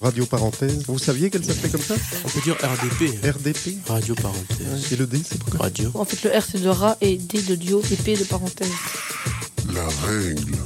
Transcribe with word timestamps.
Radio 0.00 0.26
parenthèse. 0.26 0.84
Vous 0.86 0.98
saviez 0.98 1.30
qu'elle 1.30 1.44
s'appelait 1.44 1.70
comme 1.70 1.80
ça 1.80 1.94
On 2.24 2.28
peut 2.28 2.40
dire 2.42 2.56
RDP. 2.62 3.18
RDP 3.24 3.78
Radio 3.88 4.14
parenthèse. 4.14 4.92
Et 4.92 4.96
le 4.96 5.06
D, 5.06 5.20
c'est 5.26 5.38
pourquoi 5.38 5.60
Radio. 5.66 5.90
En 5.94 6.04
fait, 6.04 6.22
le 6.28 6.38
R 6.38 6.42
c'est 6.44 6.60
de 6.62 6.68
rat 6.68 6.96
et 7.00 7.16
D 7.16 7.40
de 7.42 7.54
dio 7.54 7.82
et 7.90 7.96
P 7.96 8.16
de 8.16 8.24
parenthèse. 8.24 8.68
La 9.72 9.86
règle. 10.06 10.56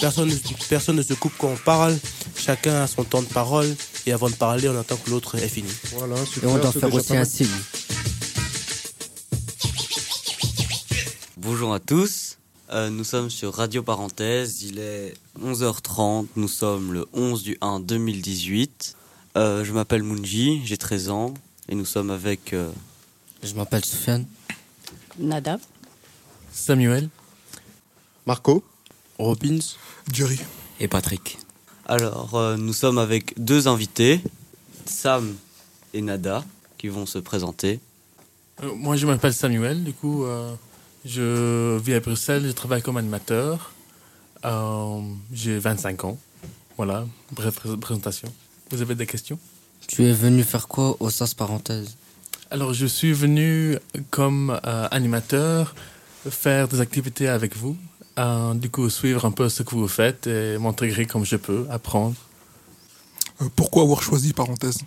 Personne, 0.00 0.28
ne- 0.28 0.36
personne 0.68 0.96
ne 0.96 1.02
se 1.02 1.14
coupe 1.14 1.32
quand 1.38 1.48
on 1.48 1.56
parle. 1.56 1.96
Chacun 2.36 2.82
a 2.82 2.86
son 2.86 3.04
temps 3.04 3.22
de 3.22 3.26
parole. 3.28 3.74
Et 4.06 4.12
avant 4.12 4.28
de 4.30 4.34
parler, 4.34 4.68
on 4.68 4.78
attend 4.78 4.96
que 4.96 5.10
l'autre 5.10 5.34
ait 5.36 5.48
fini. 5.48 5.70
Voilà, 5.96 6.14
Et 6.42 6.46
on 6.46 6.58
doit 6.58 6.72
faire 6.72 6.92
aussi 6.94 7.16
un 7.16 7.24
signe. 7.24 7.48
Bonjour 11.38 11.74
à 11.74 11.80
tous, 11.80 12.23
Euh, 12.74 12.90
nous 12.90 13.04
sommes 13.04 13.30
sur 13.30 13.54
Radio 13.54 13.82
Parenthèse, 13.82 14.62
il 14.62 14.78
est 14.80 15.14
11h30, 15.40 16.26
nous 16.34 16.48
sommes 16.48 16.92
le 16.92 17.06
11 17.12 17.42
du 17.44 17.56
1 17.60 17.78
2018. 17.80 18.96
Euh, 19.36 19.64
je 19.64 19.72
m'appelle 19.72 20.02
Munji, 20.02 20.60
j'ai 20.64 20.76
13 20.76 21.10
ans 21.10 21.34
et 21.68 21.74
nous 21.76 21.84
sommes 21.84 22.10
avec... 22.10 22.52
euh, 22.52 22.72
Je 23.44 23.54
m'appelle 23.54 23.84
Sofiane. 23.84 24.26
Nada. 25.18 25.58
Samuel. 26.52 27.08
Marco 28.26 28.64
Robbins. 29.18 29.58
Jerry. 30.12 30.38
et 30.80 30.88
Patrick. 30.88 31.38
Alors, 31.86 32.34
euh, 32.34 32.56
nous 32.56 32.72
sommes 32.72 32.98
avec 32.98 33.34
deux 33.40 33.68
invités, 33.68 34.20
Sam 34.86 35.36
et 35.92 36.00
Nada, 36.02 36.44
qui 36.78 36.88
vont 36.88 37.06
se 37.06 37.18
présenter. 37.18 37.78
Euh, 38.62 38.74
moi, 38.74 38.96
je 38.96 39.06
m'appelle 39.06 39.32
Samuel. 39.34 39.84
Du 39.84 39.92
coup, 39.92 40.24
euh, 40.24 40.54
je 41.04 41.78
vis 41.78 41.94
à 41.94 42.00
Bruxelles. 42.00 42.44
Je 42.46 42.52
travaille 42.52 42.82
comme 42.82 42.96
animateur. 42.96 43.72
Euh, 44.44 45.00
J'ai 45.32 45.58
25 45.58 46.04
ans. 46.04 46.18
Voilà, 46.76 47.06
bref 47.32 47.54
pré- 47.54 47.76
présentation. 47.76 48.32
Vous 48.70 48.82
avez 48.82 48.94
des 48.94 49.06
questions? 49.06 49.38
Tu 49.86 50.04
es 50.04 50.12
venu 50.12 50.42
faire 50.42 50.66
quoi 50.66 50.96
au 51.00 51.10
SAS 51.10 51.34
parenthèse? 51.34 51.96
Alors, 52.50 52.72
je 52.74 52.86
suis 52.86 53.12
venu 53.12 53.78
comme 54.10 54.58
euh, 54.64 54.88
animateur 54.90 55.74
faire 56.28 56.68
des 56.68 56.80
activités 56.80 57.28
avec 57.28 57.56
vous. 57.56 57.76
Euh, 58.18 58.54
du 58.54 58.70
coup, 58.70 58.88
suivre 58.90 59.24
un 59.24 59.30
peu 59.30 59.48
ce 59.48 59.62
que 59.62 59.70
vous 59.74 59.88
faites 59.88 60.26
et 60.26 60.56
m'intégrer 60.58 61.04
comme 61.06 61.24
je 61.24 61.36
peux, 61.36 61.66
apprendre. 61.70 62.14
Euh, 63.42 63.46
pourquoi 63.56 63.82
avoir 63.82 64.02
choisi 64.02 64.32
parenthèse? 64.32 64.78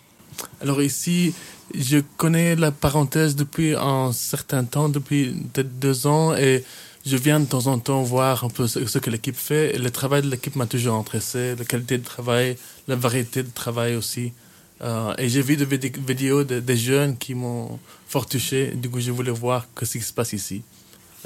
Alors 0.61 0.81
ici, 0.81 1.33
je 1.76 2.00
connais 2.18 2.56
la 2.56 2.72
parenthèse 2.72 3.36
depuis 3.36 3.76
un 3.76 4.12
certain 4.14 4.64
temps, 4.64 4.90
depuis 4.90 5.34
peut-être 5.54 5.80
deux 5.80 6.08
ans, 6.08 6.36
et 6.36 6.64
je 7.06 7.18
viens 7.18 7.40
de 7.40 7.46
temps 7.46 7.68
en 7.68 7.80
temps 7.80 8.04
voir 8.04 8.44
un 8.44 8.50
peu 8.50 8.68
ce, 8.68 8.98
que 8.98 9.10
l'équipe 9.10 9.36
fait. 9.36 9.78
Le 9.78 9.90
travail 9.92 10.22
de 10.22 10.30
l'équipe 10.30 10.56
m'a 10.56 10.66
toujours 10.66 10.95
intéressé, 10.95 11.56
la 11.56 11.66
qualité 11.66 11.98
de 11.98 12.04
travail, 12.04 12.58
la 12.88 12.95
variété 12.95 13.44
de 13.44 13.50
travail 13.54 13.95
aussi. 13.95 14.34
Euh, 14.82 15.14
et 15.18 15.28
j'ai 15.30 15.42
vu 15.42 15.58
des 15.58 15.66
vid- 15.66 15.98
vidéos 16.06 16.44
de- 16.44 16.60
des 16.60 16.78
jeunes 16.78 17.18
qui 17.18 17.34
m'ont 17.34 17.80
fort 18.08 18.28
touché. 18.28 18.72
Du 18.76 18.90
coup, 18.90 19.00
je 19.00 19.12
voulais 19.12 19.32
voir 19.32 19.66
ce 19.82 19.98
qui 19.98 20.04
se 20.04 20.14
passe 20.14 20.34
ici. 20.34 20.62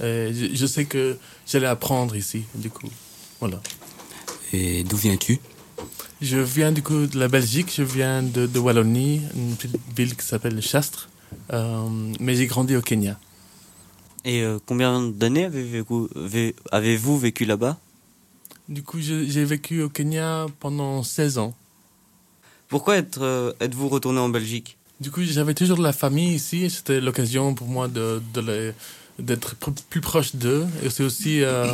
Et 0.01 0.31
je, 0.33 0.55
je 0.55 0.65
sais 0.65 0.85
que 0.85 1.17
j'allais 1.45 1.67
apprendre 1.67 2.15
ici, 2.15 2.43
du 2.55 2.69
coup. 2.69 2.87
Voilà. 3.39 3.59
Et 4.53 4.83
d'où 4.83 4.95
viens-tu? 4.97 5.39
Je 6.21 6.37
viens 6.37 6.71
du 6.71 6.83
coup 6.83 7.07
de 7.07 7.17
la 7.19 7.27
Belgique, 7.27 7.71
je 7.75 7.83
viens 7.83 8.21
de, 8.23 8.45
de 8.45 8.59
Wallonie, 8.59 9.21
une 9.35 9.55
petite 9.55 9.77
ville 9.95 10.15
qui 10.15 10.25
s'appelle 10.25 10.61
Chastre, 10.61 11.09
Euh, 11.53 11.87
mais 12.19 12.35
j'ai 12.35 12.45
grandi 12.45 12.75
au 12.75 12.81
Kenya. 12.81 13.17
Et 14.25 14.41
euh, 14.43 14.59
combien 14.65 15.01
d'années 15.01 15.45
avez-vous 15.45 16.09
avez- 16.15 16.55
avez-vous 16.71 17.17
vécu 17.17 17.45
là-bas? 17.45 17.77
Du 18.69 18.83
coup, 18.83 18.99
j'ai 18.99 19.45
vécu 19.45 19.81
au 19.81 19.89
Kenya 19.89 20.45
pendant 20.59 21.03
16 21.03 21.37
ans. 21.37 21.53
Pourquoi 22.67 22.95
euh, 23.17 23.53
êtes-vous 23.59 23.87
retourné 23.89 24.19
en 24.19 24.29
Belgique? 24.29 24.77
Du 24.99 25.09
coup, 25.09 25.23
j'avais 25.23 25.53
toujours 25.55 25.77
de 25.77 25.83
la 25.83 25.93
famille 25.93 26.35
ici, 26.35 26.69
c'était 26.69 27.01
l'occasion 27.01 27.55
pour 27.55 27.67
moi 27.67 27.87
de, 27.87 28.21
de 28.33 28.41
les- 28.41 28.73
d'être 29.19 29.55
plus 29.89 30.01
proche 30.01 30.35
d'eux, 30.35 30.65
et 30.83 30.89
c'est 30.89 31.03
aussi 31.03 31.43
euh, 31.43 31.67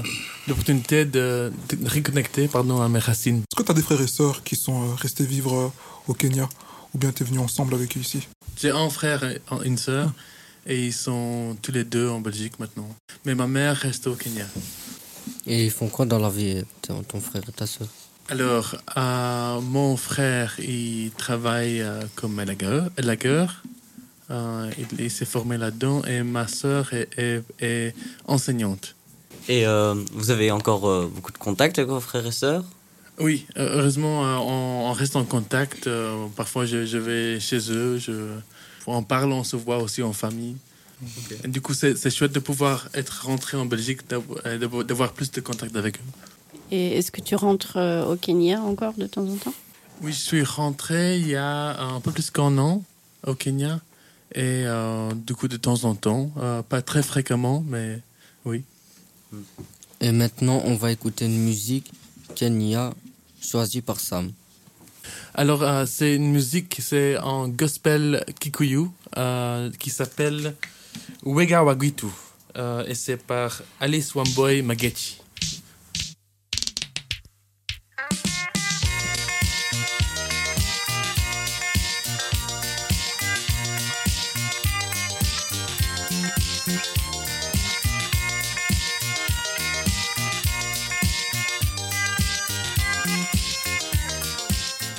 l'opportunité 0.48 1.06
de, 1.06 1.52
de 1.70 1.90
reconnecter 1.90 2.48
pardon, 2.48 2.82
à 2.82 2.90
mes 2.90 3.00
racines. 3.00 3.38
Est-ce 3.40 3.56
que 3.56 3.64
tu 3.64 3.72
as 3.72 3.76
des 3.76 3.82
frères 3.82 4.02
et 4.02 4.08
sœurs 4.08 4.44
qui 4.44 4.56
sont 4.56 4.84
euh, 4.84 4.94
restés 4.96 5.26
vivre 5.26 5.54
euh, 5.56 5.72
au 6.08 6.14
Kenya? 6.14 6.50
Ou 6.94 6.98
bien 6.98 7.12
tu 7.12 7.24
es 7.24 7.26
venu 7.26 7.40
ensemble 7.40 7.74
avec 7.76 7.96
eux 7.96 8.00
ici? 8.02 8.28
J'ai 8.60 8.72
un 8.72 8.90
frère 8.90 9.24
et 9.24 9.42
un- 9.52 9.62
une 9.62 9.78
sœur, 9.78 10.12
et 10.66 10.86
ils 10.88 10.94
sont 10.94 11.56
tous 11.62 11.72
les 11.72 11.84
deux 11.84 12.10
en 12.10 12.20
Belgique 12.22 12.60
maintenant. 12.60 12.90
Mais 13.26 13.36
ma 13.36 13.48
mère 13.48 13.76
reste 13.78 14.08
au 14.08 14.16
Kenya. 14.16 14.46
Et 15.46 15.66
ils 15.66 15.72
font 15.72 15.88
quoi 15.88 16.06
dans 16.06 16.20
la 16.20 16.30
vie, 16.30 16.64
ton, 16.82 17.04
ton 17.04 17.20
frère 17.22 17.44
et 17.48 17.52
ta 17.52 17.66
soeur 17.68 17.88
Alors, 18.30 18.76
euh, 18.98 19.62
mon 19.62 19.96
frère, 19.96 20.56
il 20.60 21.12
travaille 21.18 21.82
euh, 21.82 22.02
comme 22.16 22.40
élagueur. 22.40 22.90
élagueur. 22.98 23.64
Euh, 24.30 24.70
il 24.78 25.02
il 25.06 25.12
s'est 25.12 25.26
formé 25.26 25.58
là-dedans. 25.58 26.04
Et 26.06 26.22
ma 26.24 26.48
sœur 26.48 26.94
est, 26.94 27.08
est- 27.18 27.44
est 27.62 27.96
enseignante. 28.26 28.96
Et 29.50 29.66
euh, 29.66 29.96
vous 30.14 30.32
avez 30.32 30.52
encore 30.52 30.88
euh, 30.90 31.10
beaucoup 31.14 31.32
de 31.32 31.38
contacts 31.38 31.80
avec 31.80 31.90
vos 31.90 32.00
frères 32.02 32.26
et 32.26 32.32
sœurs? 32.32 32.66
Oui, 33.20 33.46
heureusement, 33.56 34.26
euh, 34.26 34.36
on, 34.38 34.90
on 34.90 34.92
reste 34.94 35.16
en 35.16 35.24
contact. 35.24 35.88
Euh, 35.88 36.26
parfois, 36.36 36.66
je, 36.66 36.86
je 36.86 36.98
vais 36.98 37.40
chez 37.40 37.72
eux. 37.72 37.98
Je, 37.98 38.14
on 38.86 39.04
parle, 39.04 39.32
on 39.32 39.44
se 39.44 39.56
voit 39.56 39.78
aussi 39.80 40.04
en 40.04 40.14
famille. 40.14 40.56
Du 41.46 41.62
coup, 41.62 41.74
c'est 41.74 42.10
chouette 42.10 42.32
de 42.32 42.40
pouvoir 42.40 42.90
être 42.94 43.26
rentré 43.26 43.56
en 43.56 43.66
Belgique, 43.66 44.02
d'avoir 44.10 45.14
plus 45.14 45.30
de 45.32 45.42
contact 45.42 45.76
avec 45.76 45.98
eux. 45.98 46.60
Et 46.72 46.98
est-ce 46.98 47.12
que 47.12 47.22
tu 47.22 47.36
rentres 47.36 47.78
euh, 47.78 48.04
au 48.06 48.16
Kenya 48.18 48.62
encore 48.62 48.94
de 48.94 49.06
temps 49.08 49.26
en 49.28 49.36
temps? 49.36 49.54
Oui, 50.02 50.12
je 50.12 50.18
suis 50.20 50.44
rentré 50.44 51.18
il 51.20 51.28
y 51.28 51.36
a 51.36 51.80
un 51.82 52.00
peu 52.02 52.12
plus 52.12 52.30
qu'un 52.32 52.58
an 52.58 52.84
au 53.26 53.36
Kenya. 53.36 53.80
Et 54.34 54.64
euh, 54.66 55.14
du 55.14 55.36
coup, 55.36 55.48
de 55.48 55.58
temps 55.58 55.86
en 55.86 55.96
temps, 55.96 56.32
euh, 56.38 56.62
pas 56.62 56.82
très 56.82 57.02
fréquemment, 57.02 57.64
mais 57.68 58.02
oui. 58.46 58.64
Et 60.02 60.12
maintenant, 60.12 60.62
on 60.66 60.76
va 60.76 60.92
écouter 60.92 61.26
une 61.26 61.40
musique 61.40 61.92
Kenya 62.36 62.94
choisie 63.42 63.82
par 63.82 64.00
Sam. 64.00 64.32
Alors, 65.34 65.64
euh, 65.64 65.86
c'est 65.88 66.16
une 66.16 66.32
musique, 66.32 66.78
c'est 66.82 67.16
un 67.18 67.48
gospel 67.48 68.26
kikuyu 68.40 68.90
qui 69.80 69.90
s'appelle 69.90 70.56
Wega 71.24 71.64
Wagitu. 71.64 72.08
Et 72.88 72.96
c'est 72.96 73.18
par 73.18 73.62
Alice 73.80 74.16
Wamboy 74.16 74.62
Magechi. 74.64 75.20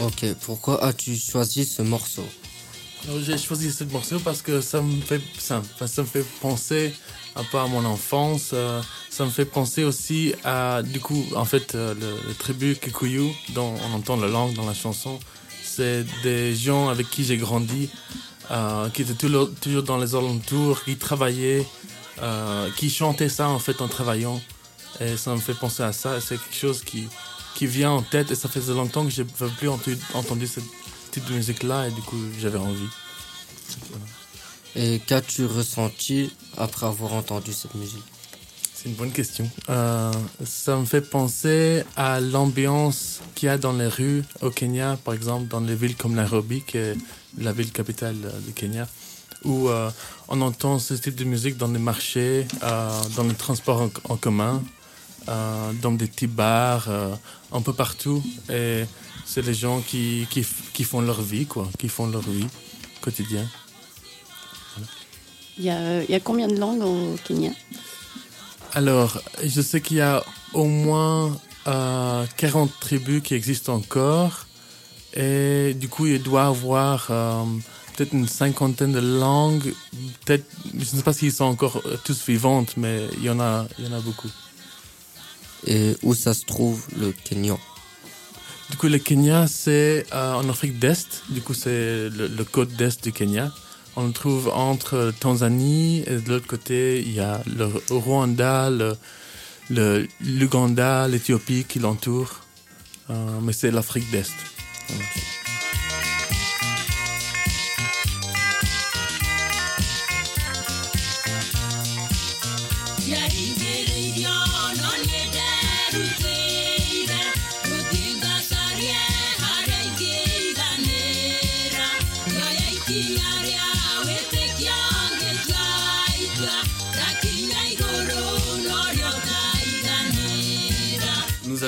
Ok, 0.01 0.25
pourquoi 0.43 0.85
as-tu 0.85 1.17
choisi 1.17 1.65
ce 1.65 1.83
morceau? 1.83 2.25
J'ai 3.23 3.39
choisi 3.39 3.73
ce 3.73 3.85
morceau 3.85 4.19
parce 4.21 4.43
que 4.43 4.61
ça 4.61 4.81
me 4.81 5.01
fait, 5.01 5.21
ça, 5.39 5.61
me 5.81 6.05
fait 6.05 6.25
penser 6.41 6.95
un 7.35 7.43
peu 7.45 7.59
à 7.59 7.67
mon 7.67 7.85
enfance. 7.85 8.51
euh, 8.53 8.81
ça 9.11 9.25
me 9.25 9.31
fait 9.31 9.45
penser 9.45 9.83
aussi 9.85 10.35
à, 10.45 10.83
du 10.83 11.01
coup, 11.01 11.25
en 11.35 11.45
fait, 11.45 11.75
euh, 11.75 11.95
le, 11.95 12.29
le 12.29 12.35
tribu 12.35 12.77
Kikuyu, 12.77 13.33
dont 13.51 13.75
on 13.91 13.95
entend 13.97 14.17
la 14.17 14.29
langue 14.29 14.55
dans 14.55 14.67
la 14.67 14.75
chanson, 14.75 15.19
c'est 15.65 16.05
des 16.23 16.55
gens 16.55 16.89
avec 16.89 17.11
qui 17.11 17.25
j'ai 17.25 17.37
grandi, 17.37 17.89
euh, 18.51 18.89
qui 18.91 19.03
étaient 19.03 19.15
toujours, 19.15 19.51
dans 19.85 19.99
les 19.99 20.15
alentours, 20.15 20.85
qui 20.85 20.97
travaillaient, 20.97 21.67
qui 22.77 22.91
chantaient 22.91 23.29
ça 23.29 23.49
en 23.49 23.59
fait 23.59 23.81
en 23.81 23.89
travaillant. 23.89 24.41
Et 25.01 25.17
ça 25.17 25.33
me 25.33 25.39
fait 25.41 25.55
penser 25.55 25.83
à 25.85 25.93
ça. 25.93 26.21
C'est 26.21 26.37
quelque 26.37 26.57
chose 26.57 26.83
qui, 26.83 27.07
qui 27.59 27.67
vient 27.67 27.91
en 27.91 28.03
tête 28.03 28.31
et 28.31 28.37
ça 28.37 28.49
faisait 28.49 28.73
longtemps 28.73 29.05
que 29.05 29.11
je 29.11 29.23
n'avais 29.23 29.53
plus 29.59 29.69
entendu, 29.69 29.99
entendu 30.15 30.47
cette 30.47 30.63
type 31.11 31.25
de 31.25 31.35
musique-là 31.35 31.89
et 31.89 31.91
du 31.91 32.01
coup 32.03 32.17
j'avais 32.39 32.57
envie. 32.57 32.87
Et 34.77 35.01
qu'as-tu 35.05 35.45
ressenti 35.45 36.31
après 36.57 36.87
avoir 36.87 37.15
entendu 37.15 37.53
cette 37.53 37.75
musique? 37.75 38.05
C'est 38.73 38.89
une 38.89 38.95
bonne 38.95 39.11
question. 39.11 39.51
Euh, 39.71 40.13
ça 40.45 40.77
me 40.77 40.85
fait 40.85 41.01
penser 41.01 41.83
à 41.97 42.21
l'ambiance 42.21 43.23
qu'il 43.35 43.47
y 43.47 43.51
a 43.51 43.59
dans 43.59 43.73
les 43.73 43.89
rues 43.89 44.23
au 44.41 44.51
Kenya, 44.51 44.97
par 45.05 45.15
exemple 45.15 45.49
dans 45.49 45.59
les 45.59 45.75
villes 45.75 45.97
comme 45.97 46.15
Nairobi, 46.15 46.63
qui 46.65 46.77
est 46.79 46.97
la 47.39 47.53
ville 47.53 47.73
capitale 47.73 48.19
euh, 48.25 48.39
du 48.47 48.53
Kenya, 48.53 48.87
où 49.43 49.69
euh, 49.69 49.91
on 50.29 50.41
entend 50.43 50.79
ce 50.79 50.95
type 50.95 51.17
de 51.17 51.25
musique 51.25 51.57
dans 51.57 51.73
les 51.73 51.81
marchés, 51.81 52.47
euh, 52.63 53.03
dans 53.17 53.25
le 53.25 53.35
transport 53.35 53.83
en, 53.83 53.91
en 54.05 54.17
commun, 54.17 54.63
dans 55.83 55.93
des 55.93 56.07
petits 56.07 56.27
bars, 56.27 56.87
euh, 56.89 57.15
un 57.53 57.61
peu 57.61 57.73
partout. 57.73 58.23
Et 58.51 58.85
c'est 59.25 59.43
les 59.43 59.55
gens 59.55 59.81
qui, 59.81 60.27
qui, 60.31 60.47
qui 60.73 60.85
font 60.85 61.01
leur 61.01 61.21
vie, 61.21 61.47
quoi, 61.47 61.69
qui 61.79 61.89
font 61.89 62.07
leur 62.07 62.23
vie 62.23 62.47
quotidienne. 63.01 63.49
Il 65.59 65.65
y, 65.65 65.71
euh, 65.71 66.05
y 66.09 66.15
a 66.15 66.21
combien 66.21 66.47
de 66.47 66.57
langues 66.57 66.83
au 66.83 67.17
Kenya? 67.25 67.51
Alors, 68.75 69.21
je 69.43 69.61
sais 69.61 69.81
qu'il 69.81 69.97
y 69.97 70.01
a 70.01 70.23
au 70.53 70.65
moins 70.65 71.37
euh, 71.67 72.25
40 72.37 72.71
tribus 72.81 73.23
qui 73.23 73.35
existent 73.35 73.75
encore. 73.75 74.47
Et 75.15 75.75
du 75.75 75.89
coup, 75.89 76.07
il 76.07 76.23
doit 76.23 76.47
avoir 76.47 77.09
euh, 77.11 77.45
peut-être 77.97 78.13
une 78.13 78.29
cinquantaine 78.29 78.93
de 78.93 79.01
langues. 79.01 79.75
Peut-être, 80.25 80.47
je 80.73 80.79
ne 80.79 80.85
sais 80.85 81.03
pas 81.03 81.13
s'ils 81.13 81.33
sont 81.33 81.45
encore 81.45 81.83
euh, 81.87 81.97
tous 82.05 82.25
vivantes, 82.27 82.77
mais 82.77 83.07
il 83.19 83.25
y 83.25 83.31
en 83.31 83.41
a, 83.41 83.67
il 83.79 83.87
y 83.87 83.89
en 83.89 83.97
a 83.97 84.01
beaucoup. 84.01 84.29
Et 85.67 85.97
où 86.03 86.15
ça 86.15 86.35
se 86.35 86.45
trouve, 86.45 86.85
le 86.99 87.13
Kenya? 87.13 87.57
Du 88.71 88.77
coup, 88.77 88.89
le 88.89 88.99
Kenya, 88.99 89.47
c'est 89.47 90.07
euh, 90.13 90.35
en 90.35 90.49
Afrique 90.49 90.79
d'Est. 90.79 91.23
Du 91.31 91.41
coup, 91.41 91.55
c'est 91.55 92.09
le, 92.11 92.29
le 92.29 92.45
côte 92.45 92.71
d'Est 92.77 93.03
du 93.03 93.13
Kenya. 93.13 93.53
On 93.97 94.07
le 94.07 94.13
trouve 94.13 94.49
entre 94.49 95.13
Tanzanie 95.19 96.05
et 96.07 96.17
de 96.17 96.29
l'autre 96.29 96.47
côté, 96.47 97.01
il 97.01 97.13
y 97.13 97.21
a 97.21 97.43
le 97.47 97.69
Rwanda, 97.91 98.71
le, 98.71 98.97
le- 99.71 100.07
l'Ouganda, 100.21 101.09
l'Éthiopie 101.09 101.65
qui 101.69 101.79
l'entourent. 101.81 102.41
Euh, 103.11 103.15
mais 103.43 103.53
c'est 103.55 103.71
l'Afrique 103.71 104.09
d'Est. 104.11 104.33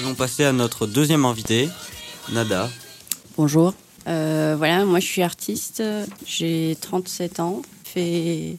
Allons 0.01 0.15
passer 0.15 0.45
à 0.45 0.53
notre 0.53 0.87
deuxième 0.87 1.27
invité, 1.27 1.69
Nada. 2.33 2.71
Bonjour. 3.37 3.75
Euh, 4.07 4.55
voilà, 4.57 4.87
moi 4.87 4.99
je 4.99 5.05
suis 5.05 5.21
artiste, 5.21 5.83
j'ai 6.25 6.79
37 6.81 7.39
ans, 7.41 7.61
fait 7.85 8.57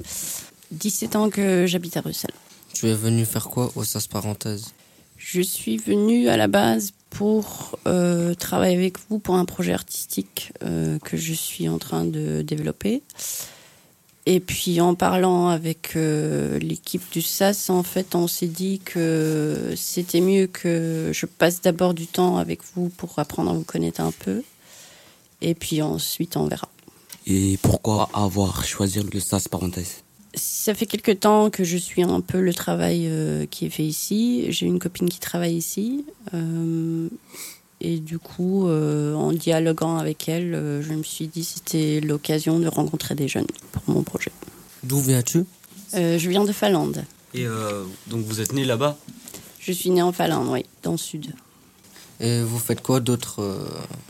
17 0.69 1.15
ans 1.15 1.29
que 1.31 1.65
j'habite 1.65 1.97
à 1.97 2.01
Bruxelles. 2.01 2.35
Tu 2.75 2.87
es 2.89 2.93
venu 2.93 3.25
faire 3.25 3.49
quoi 3.49 3.71
au 3.75 3.83
SAS 3.83 4.05
Parenthèse? 4.05 4.73
Je 5.17 5.41
suis 5.41 5.77
venue 5.77 6.29
à 6.29 6.37
la 6.37 6.47
base 6.47 6.91
pour 7.09 7.79
euh, 7.87 8.35
travailler 8.35 8.77
avec 8.77 8.97
vous 9.09 9.17
pour 9.17 9.33
un 9.33 9.45
projet 9.45 9.73
artistique 9.73 10.53
euh, 10.61 10.99
que 10.99 11.17
je 11.17 11.33
suis 11.33 11.67
en 11.67 11.79
train 11.79 12.05
de 12.05 12.43
développer. 12.43 13.01
Et 14.27 14.39
puis 14.39 14.79
en 14.81 14.93
parlant 14.93 15.47
avec 15.47 15.95
euh, 15.95 16.59
l'équipe 16.59 17.01
du 17.11 17.21
SAS, 17.21 17.69
en 17.69 17.81
fait, 17.81 18.13
on 18.13 18.27
s'est 18.27 18.47
dit 18.47 18.79
que 18.85 19.73
c'était 19.75 20.21
mieux 20.21 20.45
que 20.45 21.09
je 21.11 21.25
passe 21.25 21.61
d'abord 21.61 21.93
du 21.95 22.05
temps 22.05 22.37
avec 22.37 22.59
vous 22.75 22.89
pour 22.89 23.17
apprendre 23.17 23.49
à 23.49 23.53
vous 23.53 23.63
connaître 23.63 24.01
un 24.01 24.11
peu. 24.11 24.43
Et 25.41 25.55
puis 25.55 25.81
ensuite, 25.81 26.37
on 26.37 26.45
verra. 26.45 26.69
Et 27.25 27.57
pourquoi 27.61 28.09
avoir 28.13 28.63
choisi 28.63 28.99
le 29.01 29.19
SAS 29.19 29.47
parenthèse? 29.47 30.03
Ça 30.35 30.73
fait 30.73 30.85
quelque 30.85 31.11
temps 31.11 31.49
que 31.49 31.63
je 31.63 31.77
suis 31.77 32.03
un 32.03 32.21
peu 32.21 32.39
le 32.39 32.53
travail 32.53 33.07
euh, 33.07 33.45
qui 33.47 33.65
est 33.65 33.69
fait 33.69 33.83
ici. 33.83 34.45
J'ai 34.49 34.67
une 34.67 34.79
copine 34.79 35.09
qui 35.09 35.19
travaille 35.19 35.55
ici. 35.55 36.05
euh, 36.33 37.09
et 37.81 37.97
du 37.97 38.19
coup, 38.19 38.67
euh, 38.67 39.13
en 39.15 39.31
dialoguant 39.31 39.97
avec 39.97 40.29
elle, 40.29 40.53
euh, 40.53 40.81
je 40.81 40.93
me 40.93 41.03
suis 41.03 41.27
dit 41.27 41.41
que 41.41 41.47
c'était 41.47 41.99
l'occasion 41.99 42.59
de 42.59 42.67
rencontrer 42.67 43.15
des 43.15 43.27
jeunes 43.27 43.47
pour 43.71 43.83
mon 43.87 44.03
projet. 44.03 44.31
D'où 44.83 44.99
viens-tu? 44.99 45.45
Euh, 45.95 46.17
je 46.17 46.29
viens 46.29 46.45
de 46.45 46.51
Finlande. 46.51 47.03
Et 47.33 47.45
donc 48.07 48.25
vous 48.25 48.41
êtes 48.41 48.53
né 48.53 48.65
là-bas? 48.65 48.97
Je 49.59 49.71
suis 49.71 49.89
née 49.89 50.01
en 50.01 50.11
Finlande, 50.11 50.47
oui, 50.49 50.65
dans 50.83 50.91
le 50.91 50.97
sud. 50.97 51.33
Et 52.19 52.43
vous 52.43 52.59
faites 52.59 52.81
quoi 52.81 52.99
d'autre 52.99 53.41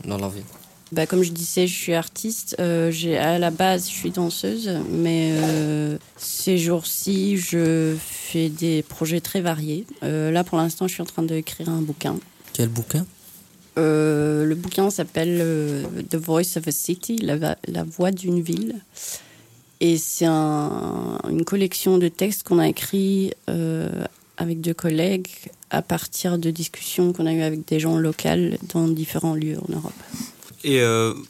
dans 0.04 0.18
la 0.18 0.28
vie? 0.28 0.42
Bah, 0.90 1.06
comme 1.06 1.22
je 1.22 1.30
disais, 1.30 1.66
je 1.66 1.74
suis 1.74 1.94
artiste. 1.94 2.56
J'ai, 2.90 3.16
à 3.16 3.38
la 3.38 3.50
base, 3.50 3.86
je 3.88 3.92
suis 3.92 4.10
danseuse, 4.10 4.70
mais 4.90 5.38
ces 6.16 6.58
jours-ci, 6.58 7.36
je 7.36 7.96
fais 8.04 8.48
des 8.48 8.82
projets 8.82 9.20
très 9.20 9.40
variés. 9.40 9.86
Là, 10.02 10.42
pour 10.42 10.58
l'instant, 10.58 10.88
je 10.88 10.94
suis 10.94 11.02
en 11.02 11.06
train 11.06 11.22
d'écrire 11.22 11.68
un 11.68 11.80
bouquin. 11.80 12.16
Quel 12.52 12.68
bouquin? 12.68 13.06
Euh, 13.78 14.44
le 14.44 14.54
bouquin 14.54 14.90
s'appelle 14.90 15.38
euh, 15.40 15.82
The 16.10 16.16
Voice 16.16 16.56
of 16.56 16.68
a 16.68 16.72
City, 16.72 17.16
la, 17.16 17.56
voix 17.84 18.10
d'une 18.10 18.40
ville. 18.40 18.76
Et 19.80 19.96
c'est 19.96 20.26
un- 20.26 21.18
une 21.28 21.44
collection 21.44 21.98
de 21.98 22.08
textes 22.08 22.42
qu'on 22.42 22.58
a 22.58 22.68
écrits 22.68 23.32
euh, 23.48 23.88
avec 24.36 24.60
deux 24.60 24.74
collègues 24.74 25.28
à 25.70 25.82
partir 25.82 26.38
de 26.38 26.50
discussions 26.50 27.12
qu'on 27.12 27.26
a 27.26 27.32
eues 27.32 27.42
avec 27.42 27.66
des 27.66 27.80
gens 27.80 27.96
locaux 27.96 28.28
dans 28.74 28.88
différents 28.88 29.34
lieux 29.34 29.58
en 29.68 29.72
Europe. 29.72 29.92
Et 30.64 30.80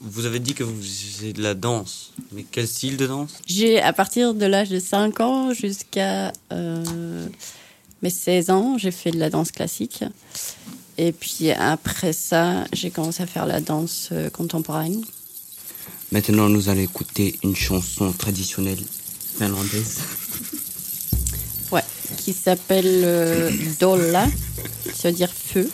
vous 0.00 0.27
avez 0.27 0.41
dit 0.41 0.53
que 0.53 0.62
vous 0.62 0.77
faisiez 0.83 1.33
de 1.33 1.43
la 1.43 1.55
danse. 1.55 2.12
Mais 2.33 2.45
quel 2.50 2.69
style 2.69 2.99
de 2.99 3.06
danse? 3.06 3.41
J'ai, 3.47 3.81
à 3.81 3.95
partir 3.95 4.35
de 4.35 4.45
l'âge 4.45 4.69
de 4.69 4.79
5 4.79 5.21
ans 5.21 5.55
jusqu'à 5.55 6.33
mes 6.50 8.11
16 8.11 8.50
ans, 8.50 8.77
j'ai 8.77 8.91
fait 8.91 9.11
de 9.11 9.19
la 9.19 9.31
danse 9.31 9.50
classique. 9.53 10.05
Et 11.04 11.10
puis 11.10 11.50
après 11.50 12.12
ça, 12.12 12.64
j'ai 12.72 12.93
commencé 12.93 13.25
à 13.25 13.26
faire 13.26 13.44
la 13.44 13.60
danse 13.60 14.10
euh, 14.12 14.31
contemporaine. 14.31 15.02
Maintenant, 16.12 16.49
nous 16.49 16.69
allons 16.69 16.82
écouter 16.82 17.40
une 17.43 17.56
chanson 17.56 18.12
traditionnelle 18.12 18.78
finlandaise. 19.37 19.99
Ouais, 21.72 21.82
qui 22.19 22.34
s'appelle 22.34 23.00
euh, 23.02 23.50
Dolla, 23.81 24.26
ça 24.94 25.08
veut 25.08 25.16
dire 25.16 25.32
feu. 25.32 25.69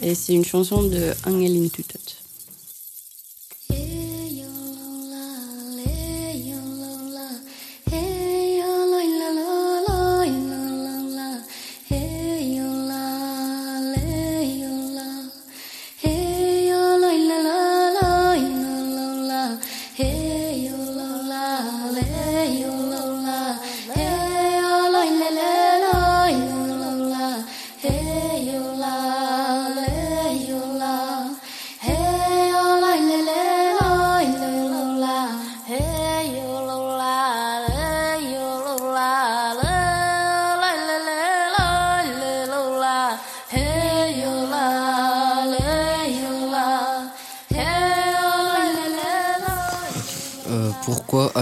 Et 0.00 0.14
c'est 0.14 0.32
une 0.32 0.44
chanson 0.44 0.82
de 0.84 1.12
Angelin 1.26 1.68
Tutot. 1.68 1.98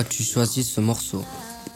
As-tu 0.00 0.24
choisi 0.24 0.64
ce 0.64 0.80
morceau 0.80 1.22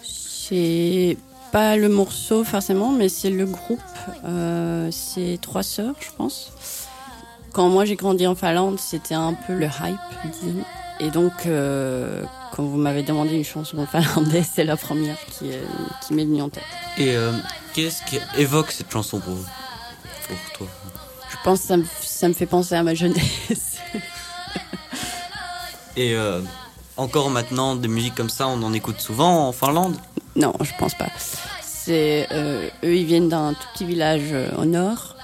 C'est 0.02 1.16
pas 1.52 1.76
le 1.76 1.88
morceau 1.88 2.43
forcément, 2.43 2.90
mais 2.90 3.09
c'est 3.09 3.31
le 3.31 3.45
groupe. 3.45 3.81
Euh, 4.25 4.88
c'est 4.90 5.38
trois 5.40 5.62
sœurs, 5.62 5.95
je 6.00 6.09
pense. 6.16 6.52
Quand 7.52 7.69
moi 7.69 7.85
j'ai 7.85 7.97
grandi 7.97 8.26
en 8.26 8.35
Finlande, 8.35 8.81
c'était 8.81 9.14
un 9.14 9.35
peu 9.35 9.54
le 9.54 9.66
hype, 9.66 10.33
disons. 10.40 10.64
Et 11.00 11.11
donc, 11.11 11.33
euh, 11.47 12.25
quand 12.52 12.62
vous 12.62 12.76
m'avez 12.76 13.02
demandé 13.02 13.35
une 13.35 13.45
chanson 13.45 13.87
finlandaise, 13.87 14.47
c'est 14.54 14.64
la 14.64 14.76
première 14.76 15.19
qui, 15.26 15.52
euh, 15.52 15.62
qui 16.07 16.14
m'est 16.14 16.25
venue 16.25 16.43
en 16.43 16.49
tête. 16.49 16.62
Et 16.99 17.14
euh, 17.14 17.33
qu'est-ce 17.75 18.02
qui 18.04 18.19
évoque 18.38 18.73
cette 18.73 18.90
chanson 18.90 19.21
pour 19.21 19.35
vous? 19.35 19.47
Pour 20.28 20.59
toi? 20.59 20.66
Je 21.31 21.37
pense 21.45 21.61
que 21.61 21.66
ça 21.66 21.76
me, 21.76 21.85
ça 22.00 22.28
me 22.28 22.33
fait 22.33 22.47
penser 22.47 22.75
à 22.75 22.83
ma 22.83 22.95
jeunesse. 22.95 23.78
Et 25.97 26.14
euh, 26.14 26.40
encore 26.97 27.31
maintenant, 27.31 27.77
des 27.77 27.89
musiques 27.89 28.15
comme 28.15 28.31
ça, 28.31 28.49
on 28.49 28.63
en 28.63 28.73
écoute 28.73 29.01
souvent 29.01 29.49
en 29.49 29.53
Finlande? 29.53 29.97
Non, 30.37 30.53
je 30.61 30.71
pense 30.79 30.95
pas. 30.95 31.09
C'est 31.63 32.29
euh, 32.33 32.69
eux, 32.85 32.97
ils 32.97 33.07
viennent 33.07 33.29
d'un 33.29 33.53
tout 33.53 33.67
petit 33.75 33.85
village 33.85 34.33
euh, 34.33 34.51
au 34.57 34.65
nord. 34.65 35.17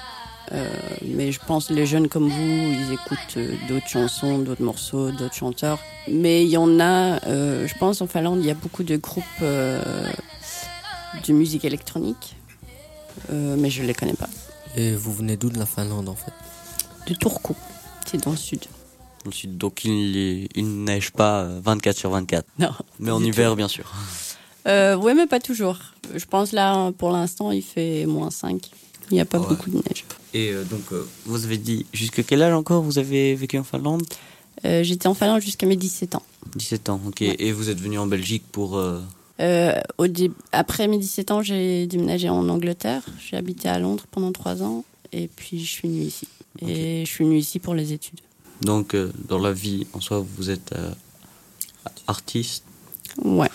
Euh, 0.52 0.68
mais 1.06 1.30
je 1.30 1.38
pense 1.46 1.68
que 1.68 1.74
les 1.74 1.86
jeunes 1.86 2.08
comme 2.08 2.28
vous, 2.28 2.72
ils 2.72 2.92
écoutent 2.92 3.36
euh, 3.36 3.54
d'autres 3.68 3.86
chansons, 3.86 4.38
d'autres 4.38 4.62
morceaux, 4.62 5.12
d'autres 5.12 5.34
chanteurs. 5.34 5.78
Mais 6.08 6.44
il 6.44 6.50
y 6.50 6.56
en 6.56 6.80
a, 6.80 7.24
euh, 7.26 7.68
je 7.68 7.74
pense 7.78 8.00
en 8.00 8.08
Finlande, 8.08 8.40
il 8.40 8.46
y 8.46 8.50
a 8.50 8.54
beaucoup 8.54 8.82
de 8.82 8.96
groupes 8.96 9.24
euh, 9.42 10.10
de 11.24 11.32
musique 11.32 11.64
électronique. 11.64 12.36
Euh, 13.32 13.54
mais 13.56 13.70
je 13.70 13.82
les 13.84 13.94
connais 13.94 14.14
pas. 14.14 14.28
Et 14.76 14.92
vous 14.92 15.12
venez 15.12 15.36
d'où 15.36 15.50
de 15.50 15.58
la 15.58 15.66
Finlande 15.66 16.08
en 16.08 16.16
fait? 16.16 16.32
De 17.06 17.14
Turku, 17.14 17.54
c'est 18.06 18.22
dans 18.24 18.32
le 18.32 18.36
sud. 18.36 18.64
Donc 19.24 19.84
il, 19.84 20.48
il 20.54 20.64
ne 20.64 20.84
neige 20.86 21.10
pas 21.10 21.42
euh, 21.42 21.60
24 21.62 21.96
sur 21.96 22.10
24. 22.10 22.46
Non. 22.58 22.68
Mais 22.98 23.10
en 23.10 23.22
hiver, 23.22 23.50
tout. 23.50 23.56
bien 23.56 23.68
sûr. 23.68 23.92
Euh, 24.66 24.96
ouais, 24.96 25.14
mais 25.14 25.26
pas 25.26 25.40
toujours. 25.40 25.78
Je 26.14 26.24
pense 26.24 26.52
là, 26.52 26.92
pour 26.92 27.10
l'instant, 27.10 27.50
il 27.50 27.62
fait 27.62 28.06
moins 28.06 28.30
5. 28.30 28.60
Il 29.10 29.14
n'y 29.14 29.20
a 29.20 29.24
pas 29.24 29.38
Ouais. 29.38 29.46
beaucoup 29.48 29.70
de 29.70 29.76
neige. 29.76 30.04
Et 30.34 30.50
euh, 30.52 30.64
donc, 30.64 30.82
euh, 30.92 31.06
vous 31.26 31.44
avez 31.44 31.58
dit, 31.58 31.86
jusqu'à 31.92 32.22
quel 32.22 32.42
âge 32.42 32.54
encore 32.54 32.82
vous 32.82 32.98
avez 32.98 33.34
vécu 33.34 33.58
en 33.58 33.64
Finlande? 33.64 34.02
Euh, 34.64 34.82
J'étais 34.84 35.06
en 35.08 35.14
Finlande 35.14 35.40
jusqu'à 35.42 35.66
mes 35.66 35.76
17 35.76 36.14
ans. 36.14 36.22
17 36.56 36.88
ans, 36.90 37.00
ok. 37.06 37.16
Ouais. 37.22 37.36
Et 37.38 37.52
vous 37.52 37.70
êtes 37.70 37.80
venu 37.80 37.98
en 37.98 38.06
Belgique 38.06 38.44
pour... 38.52 38.76
euh, 38.76 39.00
Euh, 39.40 39.72
au 39.98 40.06
Après 40.52 40.86
mes 40.86 40.98
17 40.98 41.30
ans, 41.30 41.42
j'ai 41.42 41.86
déménagé 41.86 42.28
en 42.28 42.48
Angleterre. 42.48 43.02
J'ai 43.18 43.36
habité 43.36 43.68
à 43.68 43.78
Londres 43.78 44.04
pendant 44.10 44.32
3 44.32 44.62
ans. 44.62 44.84
Et 45.12 45.28
puis, 45.28 45.58
je 45.64 45.70
suis 45.70 45.88
venue 45.88 46.02
ici. 46.02 46.28
Et 46.62 47.04
je 47.06 47.10
suis 47.10 47.24
venue 47.24 47.38
ici 47.38 47.58
pour 47.58 47.74
les 47.74 47.92
études. 47.92 48.20
Donc, 48.62 48.94
euh, 48.94 49.12
dans 49.28 49.38
la 49.38 49.52
vie 49.52 49.86
en 49.92 50.00
soi, 50.00 50.24
vous 50.36 50.50
êtes 50.50 50.72
euh, 50.72 50.92
artiste, 52.06 52.64
Ouais, 53.24 53.50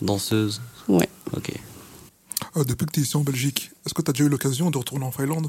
danseuse? 0.00 0.60
Ouais. 0.88 1.08
Ok. 1.36 1.52
Euh, 2.56 2.64
depuis 2.64 2.86
que 2.86 2.92
tu 2.92 3.00
es 3.00 3.02
ici 3.02 3.16
en 3.16 3.20
Belgique, 3.22 3.70
est-ce 3.86 3.94
que 3.94 4.02
tu 4.02 4.10
as 4.10 4.12
déjà 4.12 4.24
eu 4.24 4.28
l'occasion 4.28 4.70
de 4.70 4.78
retourner 4.78 5.04
en 5.04 5.10
Finlande 5.12 5.48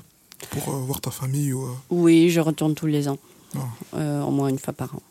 pour 0.50 0.70
euh, 0.74 0.78
voir 0.80 1.02
ta 1.02 1.12
famille 1.12 1.54
ou, 1.54 1.64
euh, 1.66 1.70
Oui, 1.90 2.30
je 2.30 2.40
retourne 2.40 2.76
tous 2.76 2.88
les 2.88 3.08
ans. 3.08 3.18
Ah. 3.56 3.60
Euh, 3.96 4.22
au 4.24 4.32
moins 4.32 4.50
une 4.50 4.60
fois 4.60 4.74
par 4.74 4.94
an. 4.96 5.02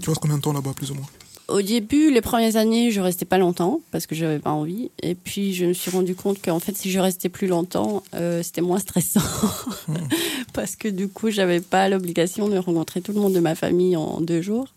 Tu 0.00 0.08
restes 0.08 0.20
combien 0.20 0.36
de 0.36 0.42
temps 0.42 0.52
là-bas, 0.52 0.72
plus 0.74 0.90
ou 0.90 0.94
moins? 0.94 1.06
Au 1.48 1.60
début, 1.60 2.10
les 2.10 2.20
premières 2.20 2.56
années, 2.56 2.90
je 2.90 3.00
restais 3.00 3.24
pas 3.24 3.36
longtemps 3.38 3.80
parce 3.90 4.06
que 4.06 4.14
j'avais 4.14 4.38
pas 4.38 4.50
envie. 4.52 4.90
Et 5.02 5.14
puis, 5.14 5.54
je 5.54 5.66
me 5.66 5.72
suis 5.72 5.90
rendu 5.90 6.14
compte 6.14 6.40
qu'en 6.42 6.60
fait, 6.60 6.76
si 6.76 6.90
je 6.90 6.98
restais 6.98 7.28
plus 7.28 7.46
longtemps, 7.46 8.02
euh, 8.14 8.42
c'était 8.42 8.60
moins 8.60 8.78
stressant 8.78 9.20
parce 10.52 10.76
que 10.76 10.88
du 10.88 11.08
coup, 11.08 11.30
j'avais 11.30 11.60
pas 11.60 11.88
l'obligation 11.88 12.48
de 12.48 12.56
rencontrer 12.58 13.00
tout 13.00 13.12
le 13.12 13.20
monde 13.20 13.32
de 13.32 13.40
ma 13.40 13.54
famille 13.54 13.96
en 13.96 14.20
deux 14.20 14.42
jours. 14.42 14.68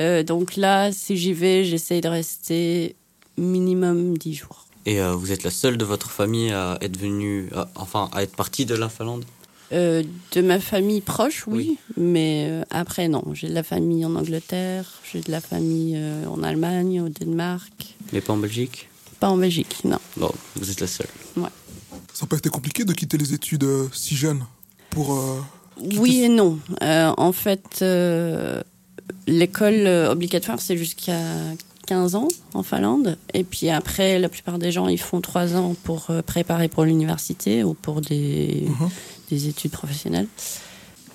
Euh, 0.00 0.22
donc 0.22 0.56
là, 0.56 0.92
si 0.92 1.16
j'y 1.16 1.32
vais, 1.32 1.64
j'essaye 1.64 2.00
de 2.00 2.08
rester 2.08 2.94
minimum 3.36 4.16
dix 4.18 4.34
jours. 4.34 4.66
Et 4.86 5.00
euh, 5.00 5.12
vous 5.14 5.32
êtes 5.32 5.42
la 5.42 5.50
seule 5.50 5.76
de 5.76 5.84
votre 5.84 6.10
famille 6.10 6.50
à 6.52 6.78
être 6.80 6.96
venue, 6.96 7.48
à- 7.54 7.68
enfin, 7.74 8.08
à 8.12 8.22
être 8.22 8.34
partie 8.36 8.64
de 8.66 8.74
la 8.74 8.88
Finlande? 8.88 9.24
Euh, 9.72 10.02
de 10.32 10.40
ma 10.40 10.60
famille 10.60 11.02
proche, 11.02 11.46
oui, 11.46 11.54
Oui. 11.56 11.78
mais 11.98 12.46
euh, 12.48 12.62
après 12.70 13.06
non. 13.08 13.22
J'ai 13.34 13.48
de 13.48 13.54
la 13.54 13.62
famille 13.62 14.04
en 14.06 14.14
Angleterre, 14.16 14.86
j'ai 15.12 15.20
de 15.20 15.30
la 15.30 15.42
famille 15.42 15.94
euh, 15.96 16.24
en 16.26 16.42
Allemagne, 16.42 17.02
au 17.02 17.08
Danemark, 17.10 17.94
Mais 18.14 18.22
pas 18.22 18.32
en 18.32 18.38
Belgique? 18.38 18.88
Pas 19.20 19.28
en 19.28 19.36
Belgique, 19.36 19.76
non. 19.84 19.98
Bon, 20.16 20.32
vous 20.56 20.70
êtes 20.70 20.80
la 20.80 20.86
seule. 20.86 21.08
Ça 22.14 22.24
n'a 22.24 22.28
pas 22.28 22.36
été 22.38 22.48
compliqué 22.48 22.84
de 22.84 22.92
quitter 22.94 23.18
les 23.18 23.34
études 23.34 23.64
euh, 23.64 23.88
si 23.92 24.16
jeune 24.16 24.42
pour. 24.90 25.14
euh, 25.14 25.40
Oui 25.98 26.22
et 26.24 26.28
non. 26.28 26.58
Euh, 26.82 27.12
en 27.16 27.32
fait, 27.32 27.80
euh, 27.82 28.62
l'école 29.26 29.86
obligatoire, 30.10 30.60
c'est 30.60 30.76
jusqu'à 30.76 31.18
15 31.86 32.14
ans 32.16 32.28
en 32.54 32.62
Finlande. 32.62 33.16
Et 33.32 33.44
puis 33.44 33.70
après, 33.70 34.18
la 34.18 34.28
plupart 34.28 34.58
des 34.58 34.72
gens, 34.72 34.88
ils 34.88 35.00
font 35.00 35.20
3 35.20 35.54
ans 35.56 35.74
pour 35.84 36.10
préparer 36.26 36.68
pour 36.68 36.84
l'université 36.84 37.62
ou 37.64 37.74
pour 37.74 38.00
des, 38.00 38.64
Mhm. 38.66 38.88
des 39.30 39.48
études 39.48 39.70
professionnelles. 39.70 40.26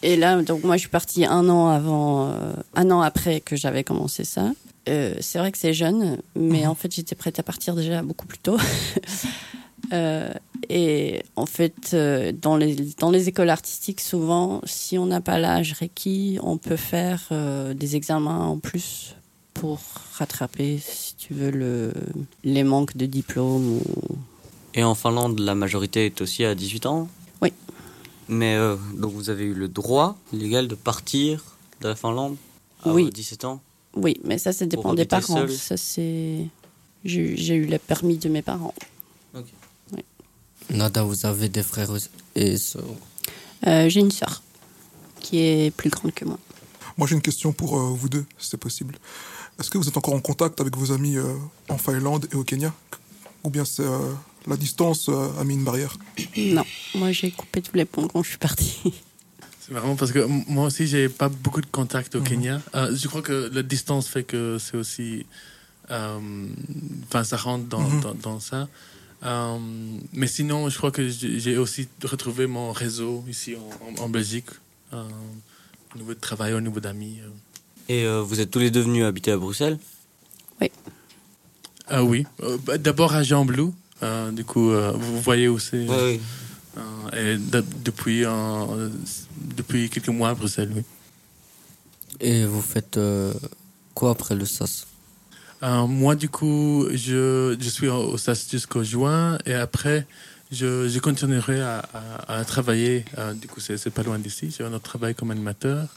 Et 0.01 0.15
là, 0.18 0.42
donc 0.42 0.63
moi, 0.63 0.75
je 0.75 0.82
suis 0.82 0.89
partie 0.89 1.25
un 1.25 1.48
an 1.50 1.68
avant, 1.70 2.27
euh, 2.27 2.53
un 2.75 2.92
an 2.92 3.01
après 3.01 3.39
que 3.42 3.56
j'avais 3.56 3.84
commencé 3.84 4.24
ça. 4.25 4.51
Euh, 4.89 5.15
c'est 5.22 5.39
vrai 5.39 5.50
que 5.51 5.58
c'est 5.58 5.74
jeune, 5.74 6.18
mais 6.36 6.63
Mhm. 6.63 6.70
en 6.70 6.75
fait, 6.75 6.94
j'étais 6.94 7.15
prête 7.15 7.39
à 7.39 7.44
partir 7.44 7.74
déjà 7.75 8.01
beaucoup 8.01 8.25
plus 8.25 8.39
tôt. 8.39 8.58
Euh, 9.93 10.33
et 10.69 11.23
en 11.35 11.45
fait, 11.45 11.91
euh, 11.93 12.31
dans, 12.31 12.57
les, 12.57 12.75
dans 13.00 13.12
les 13.12 13.29
écoles 13.29 13.50
artistiques, 13.50 14.01
souvent, 14.01 14.62
si 14.65 14.97
on 14.97 15.05
n'a 15.05 15.21
pas 15.21 15.38
l'âge 15.38 15.73
requis, 15.79 16.39
on 16.41 16.57
peut 16.57 16.77
faire 16.77 17.21
euh, 17.31 17.73
des 17.73 17.95
examens 17.95 18.47
en 18.47 18.57
plus 18.57 19.15
pour 19.53 19.79
rattraper, 20.17 20.79
si 20.83 21.15
tu 21.15 21.33
veux, 21.33 21.51
le, 21.51 21.93
les 22.43 22.63
manques 22.63 22.97
de 22.97 23.05
diplôme. 23.05 23.77
Ou... 23.77 23.81
Et 24.73 24.83
en 24.83 24.95
Finlande, 24.95 25.39
la 25.39 25.53
majorité 25.53 26.07
est 26.07 26.21
aussi 26.21 26.43
à 26.43 26.55
18 26.55 26.88
ans? 26.88 27.07
Oui. 27.41 27.53
Mais 28.27 28.57
donc 28.97 29.12
vous 29.12 29.29
avez 29.29 29.43
eu 29.43 29.53
le 29.53 29.67
droit 29.67 30.17
légal 30.31 30.67
de 30.67 30.75
partir 30.75 31.43
de 31.81 31.89
la 31.89 31.95
Finlande 31.95 32.35
à 32.83 32.91
Oui. 32.93 33.03
vos 33.03 33.09
17 33.12 33.45
ans? 33.45 33.62
Oui, 33.95 34.19
mais 34.23 34.39
ça, 34.39 34.53
ça 34.53 34.65
dépend 34.65 34.95
des 34.95 35.05
parents. 35.05 35.21
seul. 35.21 35.51
Ça, 35.51 35.77
c'est. 35.77 36.47
J'ai 37.05 37.55
eu 37.55 37.65
le 37.67 37.77
permis 37.77 38.17
de 38.17 38.29
mes 38.29 38.41
parents. 38.41 38.73
Nada, 40.70 41.03
vous 41.03 41.25
avez 41.25 41.50
des 41.50 41.63
frères 41.63 41.89
et 42.36 42.58
sœurs. 42.58 42.84
Euh, 43.67 43.89
J'ai 43.89 44.00
une 44.00 44.12
sœur 44.12 44.41
qui 45.20 45.39
est 45.39 45.72
plus 45.75 45.89
grande 45.89 46.13
que 46.13 46.25
moi. 46.25 46.38
Moi, 46.98 47.08
j'ai 47.08 47.15
une 47.15 47.22
question 47.22 47.53
pour 47.53 47.77
euh, 47.79 47.93
vous 47.96 48.10
deux, 48.10 48.25
si 48.38 48.50
c'est 48.50 48.58
possible. 48.58 48.96
Est-ce 49.60 49.70
que 49.70 49.77
vous 49.77 49.88
êtes 49.88 49.98
encore 49.98 50.13
en 50.13 50.20
contact 50.20 50.60
avec 50.62 50.75
vos 50.75 50.91
amis 50.91 51.17
euh, 51.17 51.34
en 51.70 51.77
Finlande 51.77 52.27
et 52.32 52.36
au 52.36 52.43
Kenya? 52.43 52.74
Ou 53.43 53.50
bien 53.50 53.65
c'est 53.65 53.84
euh, 53.84 54.13
la 54.48 54.58
distance 54.58 55.10
euh, 55.10 55.29
a 55.39 55.43
mis 55.43 55.53
une 55.55 55.63
barrière? 55.63 55.98
Non, 56.38 56.65
moi 56.96 57.12
j'ai 57.12 57.32
coupé 57.32 57.62
tous 57.62 57.75
les 57.75 57.86
ponts 57.86 58.08
quand 58.08 58.24
je 58.24 58.29
suis 58.29 58.38
partie. 58.38 58.82
C'est 59.65 59.72
marrant 59.72 59.96
parce 59.96 60.12
que 60.12 60.20
moi 60.51 60.65
aussi, 60.65 60.88
j'ai 60.88 61.08
pas 61.08 61.29
beaucoup 61.29 61.62
de 61.62 61.65
contacts 61.67 62.15
au 62.15 62.20
Mhm. 62.20 62.25
Kenya. 62.27 62.62
Euh, 62.75 62.93
je 62.93 63.08
crois 63.08 63.22
que 63.22 63.50
la 63.53 63.63
distance 63.63 64.10
fait 64.10 64.24
que 64.25 64.58
c'est 64.60 64.75
aussi. 64.75 65.25
euh, 65.89 66.20
Enfin, 67.08 67.24
ça 67.24 67.38
rentre 67.38 67.63
dans, 67.70 67.79
Mhm. 67.79 68.01
dans, 68.01 68.13
dans 68.13 68.39
ça. 68.41 68.67
Euh, 69.25 69.58
mais 70.13 70.27
sinon, 70.27 70.68
je 70.70 70.77
crois 70.77 70.92
que 70.92 71.08
j'ai 71.08 71.58
aussi 71.58 71.88
retrouvé 72.03 72.46
mon 72.48 72.72
réseau 72.74 73.24
ici 73.30 73.56
en, 73.56 74.01
en- 74.01 74.06
en 74.06 74.10
Belgique, 74.10 74.48
euh, 74.94 75.03
au 75.96 75.98
niveau 75.98 76.13
de 76.13 76.20
travail, 76.20 76.53
au 76.53 76.62
niveau 76.62 76.80
d'amis. 76.80 77.20
euh. 77.22 77.30
Et 77.89 78.06
euh, 78.06 78.22
vous 78.22 78.39
êtes 78.39 78.51
tous 78.51 78.60
les 78.60 78.72
deux 78.72 78.82
venus 78.82 79.03
habiter 79.06 79.32
à 79.32 79.38
Bruxelles? 79.38 79.77
Ah 81.88 82.01
oui, 82.03 82.25
Euh, 82.42 82.58
bah, 82.65 82.77
d'abord 82.77 83.13
à 83.13 83.24
Jean 83.24 83.44
Blou. 83.44 83.74
Euh, 84.01 84.32
du 84.32 84.46
coup, 84.46 84.72
euh, 84.72 84.92
vous 84.94 85.20
voyez 85.22 85.48
où 85.50 85.60
c'est. 85.60 85.86
Oui, 85.88 85.96
oui. 86.01 86.20
Euh, 86.77 87.34
et 87.36 87.38
de- 87.38 87.63
depuis, 87.84 88.24
euh, 88.25 88.89
depuis 89.58 89.89
quelques 89.89 90.08
mois 90.10 90.30
à 90.30 90.34
Bruxelles, 90.34 90.72
oui. 90.75 90.84
Et 92.22 92.46
vous 92.46 92.62
faites 92.62 92.96
euh, 92.98 93.34
quoi 93.94 94.12
après 94.12 94.34
le 94.36 94.46
SAS 94.46 94.88
Euh, 95.63 95.88
moi, 95.88 96.15
du 96.15 96.27
coup, 96.29 96.86
je, 96.91 97.55
je 97.60 97.70
suis 97.70 97.88
au 97.88 98.17
SAS 98.17 98.48
jusqu'au 98.51 98.84
juin 98.84 99.38
et 99.46 99.53
après, 99.53 100.05
je, 100.51 100.89
je 100.89 101.00
continuerai 101.00 101.62
à, 101.62 101.79
à- 102.27 102.39
à 102.39 102.46
travailler. 102.46 103.05
euh, 103.17 103.34
du 103.34 103.48
coup, 103.48 103.60
c'est 103.62 103.77
c'est 103.77 103.89
pas 103.89 104.03
loin 104.03 104.20
d'ici. 104.20 104.53
J'ai 104.55 104.63
un 104.65 104.74
autre 104.74 104.84
travail 104.84 105.15
comme 105.15 105.32
animateur 105.32 105.88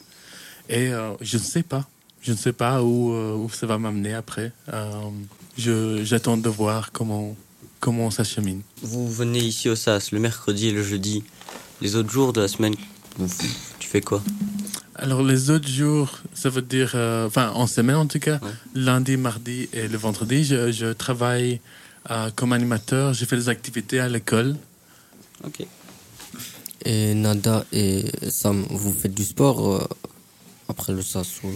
et 0.69 0.89
euh, 0.93 1.13
je 1.21 1.37
ne 1.39 1.43
sais 1.43 1.63
pas. 1.65 1.85
Je 2.23 2.33
ne 2.33 2.37
sais 2.37 2.53
pas 2.53 2.83
où, 2.83 3.13
où 3.13 3.49
ça 3.51 3.67
va 3.67 3.79
m'amener 3.79 4.15
après. 4.15 4.53
Euh, 4.73 4.91
je- 5.59 6.03
J'attends 6.05 6.37
de 6.37 6.49
voir 6.49 6.91
comment, 6.93 7.37
comment 7.81 8.11
ça 8.11 8.23
chemine. 8.25 8.63
Vous 8.83 9.11
venez 9.11 9.41
ici 9.41 9.69
au 9.69 9.75
SAS 9.77 10.13
le 10.13 10.21
mercredi 10.21 10.69
et 10.69 10.73
le 10.73 10.83
jeudi. 10.83 11.23
Les 11.81 11.95
autres 11.97 12.11
jours 12.11 12.33
de 12.33 12.41
la 12.41 12.49
semaine, 12.49 12.75
tu 13.79 13.89
fais 13.89 14.01
quoi? 14.01 14.23
Alors, 14.99 15.23
les 15.23 15.51
autres 15.51 15.69
jours, 15.69 16.21
ça 16.35 16.49
veut 16.49 16.63
dire, 16.63 16.93
euh, 16.95 17.27
enfin, 17.27 17.51
en 17.55 17.67
semaine 17.67 17.97
en 17.97 18.07
tout 18.07 18.19
cas, 18.19 18.39
Ouais. 18.43 18.51
lundi, 18.75 19.17
mardi 19.17 19.69
et 19.73 19.89
le 19.89 19.99
vendredi, 19.99 20.45
je, 20.45 20.73
je 20.73 20.93
travaille 20.93 21.61
euh, 22.11 22.31
comme 22.35 22.53
animateur. 22.53 23.13
Je 23.13 23.25
fais 23.27 23.37
des 23.37 23.49
activités 23.49 24.01
à 24.01 24.09
l'école. 24.09 24.57
Ok. 25.45 25.67
Et 26.85 27.15
Nada 27.15 27.65
et 27.73 28.05
Sam, 28.31 28.65
vous 28.71 28.93
faites 28.93 29.13
du 29.15 29.25
sport 29.25 29.67
euh, 29.75 29.87
après 30.69 30.93
le 30.93 31.03
SAS 31.03 31.41
ou... 31.45 31.49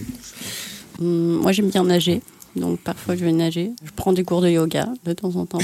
Hum, 1.02 1.40
moi 1.40 1.52
j'aime 1.52 1.70
bien 1.70 1.84
nager, 1.84 2.20
donc 2.56 2.80
parfois 2.80 3.16
je 3.16 3.24
vais 3.24 3.32
nager. 3.32 3.70
Je 3.84 3.90
prends 3.96 4.12
des 4.12 4.24
cours 4.24 4.42
de 4.42 4.48
yoga 4.50 4.88
de 5.04 5.12
temps 5.14 5.34
en 5.36 5.46
temps. 5.46 5.58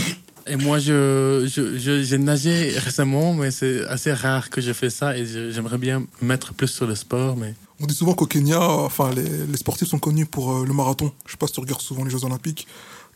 Et 0.48 0.56
moi, 0.56 0.78
je, 0.78 1.48
je, 1.52 1.78
je- 1.78 2.02
j'ai 2.04 2.18
nagé 2.18 2.78
récemment, 2.78 3.34
mais 3.34 3.50
c'est 3.50 3.84
assez 3.86 4.12
rare 4.12 4.48
que 4.50 4.60
je 4.60 4.72
fais 4.72 4.90
ça 4.90 5.16
et 5.16 5.26
je- 5.26 5.50
j'aimerais 5.50 5.78
bien 5.78 6.00
me 6.20 6.26
mettre 6.28 6.54
plus 6.54 6.68
sur 6.68 6.86
le 6.86 6.94
sport. 6.94 7.36
Mais 7.36 7.54
On 7.80 7.86
dit 7.86 7.94
souvent 7.94 8.14
qu'au 8.14 8.26
Kenya, 8.26 8.60
enfin, 8.60 9.10
les, 9.14 9.22
les 9.46 9.56
sportifs 9.56 9.88
sont 9.88 9.98
connus 9.98 10.24
pour 10.26 10.52
euh, 10.52 10.64
le 10.64 10.72
marathon. 10.72 11.12
Je 11.26 11.32
sais 11.32 11.36
pas 11.36 11.46
si 11.46 11.52
tu 11.54 11.60
regardes 11.60 11.82
souvent 11.82 12.04
les 12.04 12.10
Jeux 12.10 12.24
Olympiques. 12.24 12.66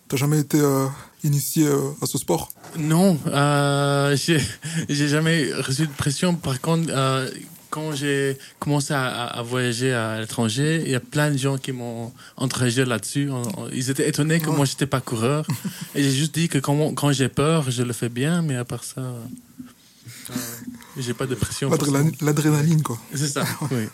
T'as 0.09 0.17
jamais 0.17 0.41
été 0.41 0.59
euh, 0.61 0.87
initié 1.23 1.67
euh, 1.67 1.79
à 2.03 2.07
ce 2.07 2.19
sport? 2.19 2.49
Non, 2.77 3.17
euh, 3.29 4.17
j'ai 4.17 4.41
j'ai 4.89 5.07
jamais 5.09 5.53
reçu 5.55 5.87
de 5.87 5.93
pression. 5.93 6.35
Par 6.35 6.61
contre, 6.61 6.89
euh, 6.91 7.31
quand 7.71 7.93
j'ai 7.95 8.37
commencé 8.59 8.93
à, 8.93 9.41
voyager 9.45 9.93
à 9.93 10.21
l'étranger, 10.21 10.83
il 10.85 10.91
y 10.91 10.95
a 10.95 11.01
plein 11.01 11.31
de 11.31 11.37
gens 11.39 11.57
qui 11.57 11.73
m'ont 11.73 12.13
encouragé 12.37 12.85
là-dessus. 12.85 13.31
Ils 13.73 13.89
étaient 13.91 14.09
étonnés 14.09 14.41
que 14.41 14.51
Ouais. 14.51 14.57
moi, 14.57 14.65
j'étais 14.65 14.87
pas 14.87 15.01
coureur. 15.01 15.47
et 15.95 16.03
j'ai 16.03 16.11
juste 16.13 16.35
dit 16.35 16.49
que 16.49 16.59
quand, 16.59 16.93
quand 16.95 17.13
j'ai 17.13 17.29
peur, 17.29 17.71
je 17.71 17.83
le 17.83 17.93
fais 17.93 18.09
bien, 18.09 18.43
mais 18.43 18.57
à 18.57 18.65
part 18.65 18.85
ça, 18.85 19.01
euh, 19.01 19.15
j'ai 20.99 21.15
pas 21.15 21.27
de 21.27 21.35
pression. 21.35 21.71
L'adrénaline, 21.71 22.13
l'adrénaline, 22.21 22.83
quoi. 22.83 22.99
C'est 23.15 23.29
ça, 23.29 23.45
oui. 23.71 23.87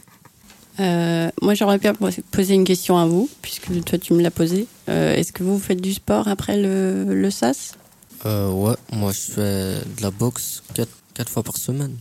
Euh, 0.78 1.30
moi 1.40 1.54
j'aurais 1.54 1.78
bien 1.78 1.94
pos- 1.94 2.10
poser 2.30 2.52
une 2.52 2.64
question 2.64 2.98
à 2.98 3.06
vous, 3.06 3.30
puisque 3.40 3.82
toi 3.84 3.96
tu 3.98 4.12
me 4.12 4.22
l'as 4.22 4.30
posée. 4.30 4.66
Euh, 4.90 5.14
Est-ce 5.14 5.32
que 5.32 5.42
vous 5.42 5.58
faites 5.58 5.80
du 5.80 5.94
sport 5.94 6.28
après 6.28 6.60
le, 6.60 7.14
le 7.14 7.30
SAS? 7.30 7.72
Euh, 8.26 8.50
ouais, 8.50 8.74
moi 8.92 9.10
je 9.12 9.32
fais 9.32 9.74
de 9.96 10.02
la 10.02 10.10
boxe 10.10 10.62
4, 10.74 10.88
quatre 11.14 11.30
fois 11.30 11.42
par 11.42 11.56
semaine. 11.56 11.96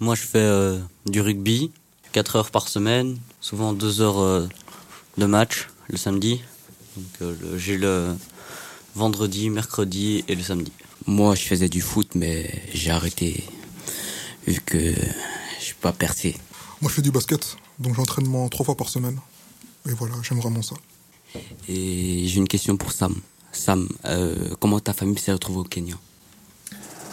Moi, 0.00 0.14
je 0.14 0.22
fais 0.22 0.38
euh, 0.38 0.78
du 1.06 1.20
rugby, 1.20 1.70
4 2.12 2.36
heures 2.36 2.50
par 2.50 2.68
semaine, 2.68 3.18
souvent 3.40 3.72
2 3.72 4.00
heures 4.00 4.18
euh, 4.20 4.46
de 5.18 5.26
match 5.26 5.68
le 5.88 5.96
samedi. 5.96 6.40
Donc, 6.96 7.06
euh, 7.22 7.34
le- 7.40 7.58
j'ai 7.58 7.76
le 7.78 8.14
vendredi, 8.94 9.50
mercredi 9.50 10.24
et 10.28 10.34
le 10.34 10.42
samedi. 10.42 10.72
Moi, 11.06 11.34
je 11.34 11.42
faisais 11.42 11.68
du 11.68 11.80
foot, 11.80 12.10
mais 12.14 12.62
j'ai 12.74 12.90
arrêté 12.90 13.44
vu 14.46 14.60
que 14.60 14.78
je 15.58 15.64
suis 15.64 15.74
pas 15.74 15.92
percé. 15.92 16.36
Moi, 16.80 16.90
je 16.90 16.96
fais 16.96 17.02
du 17.02 17.10
basket, 17.10 17.56
donc 17.78 17.94
j'entraînement 17.94 18.48
trois 18.48 18.64
fois 18.64 18.76
par 18.76 18.88
semaine. 18.88 19.18
Et 19.88 19.92
voilà, 19.92 20.14
j'aime 20.22 20.38
vraiment 20.38 20.62
ça. 20.62 20.74
Et 21.68 22.26
j'ai 22.26 22.36
une 22.38 22.48
question 22.48 22.76
pour 22.76 22.92
Sam. 22.92 23.14
Sam, 23.52 23.88
euh, 24.04 24.54
comment 24.60 24.80
ta 24.80 24.92
famille 24.92 25.18
s'est 25.18 25.32
retrouvée 25.32 25.60
au 25.60 25.64
Kenya? 25.64 25.94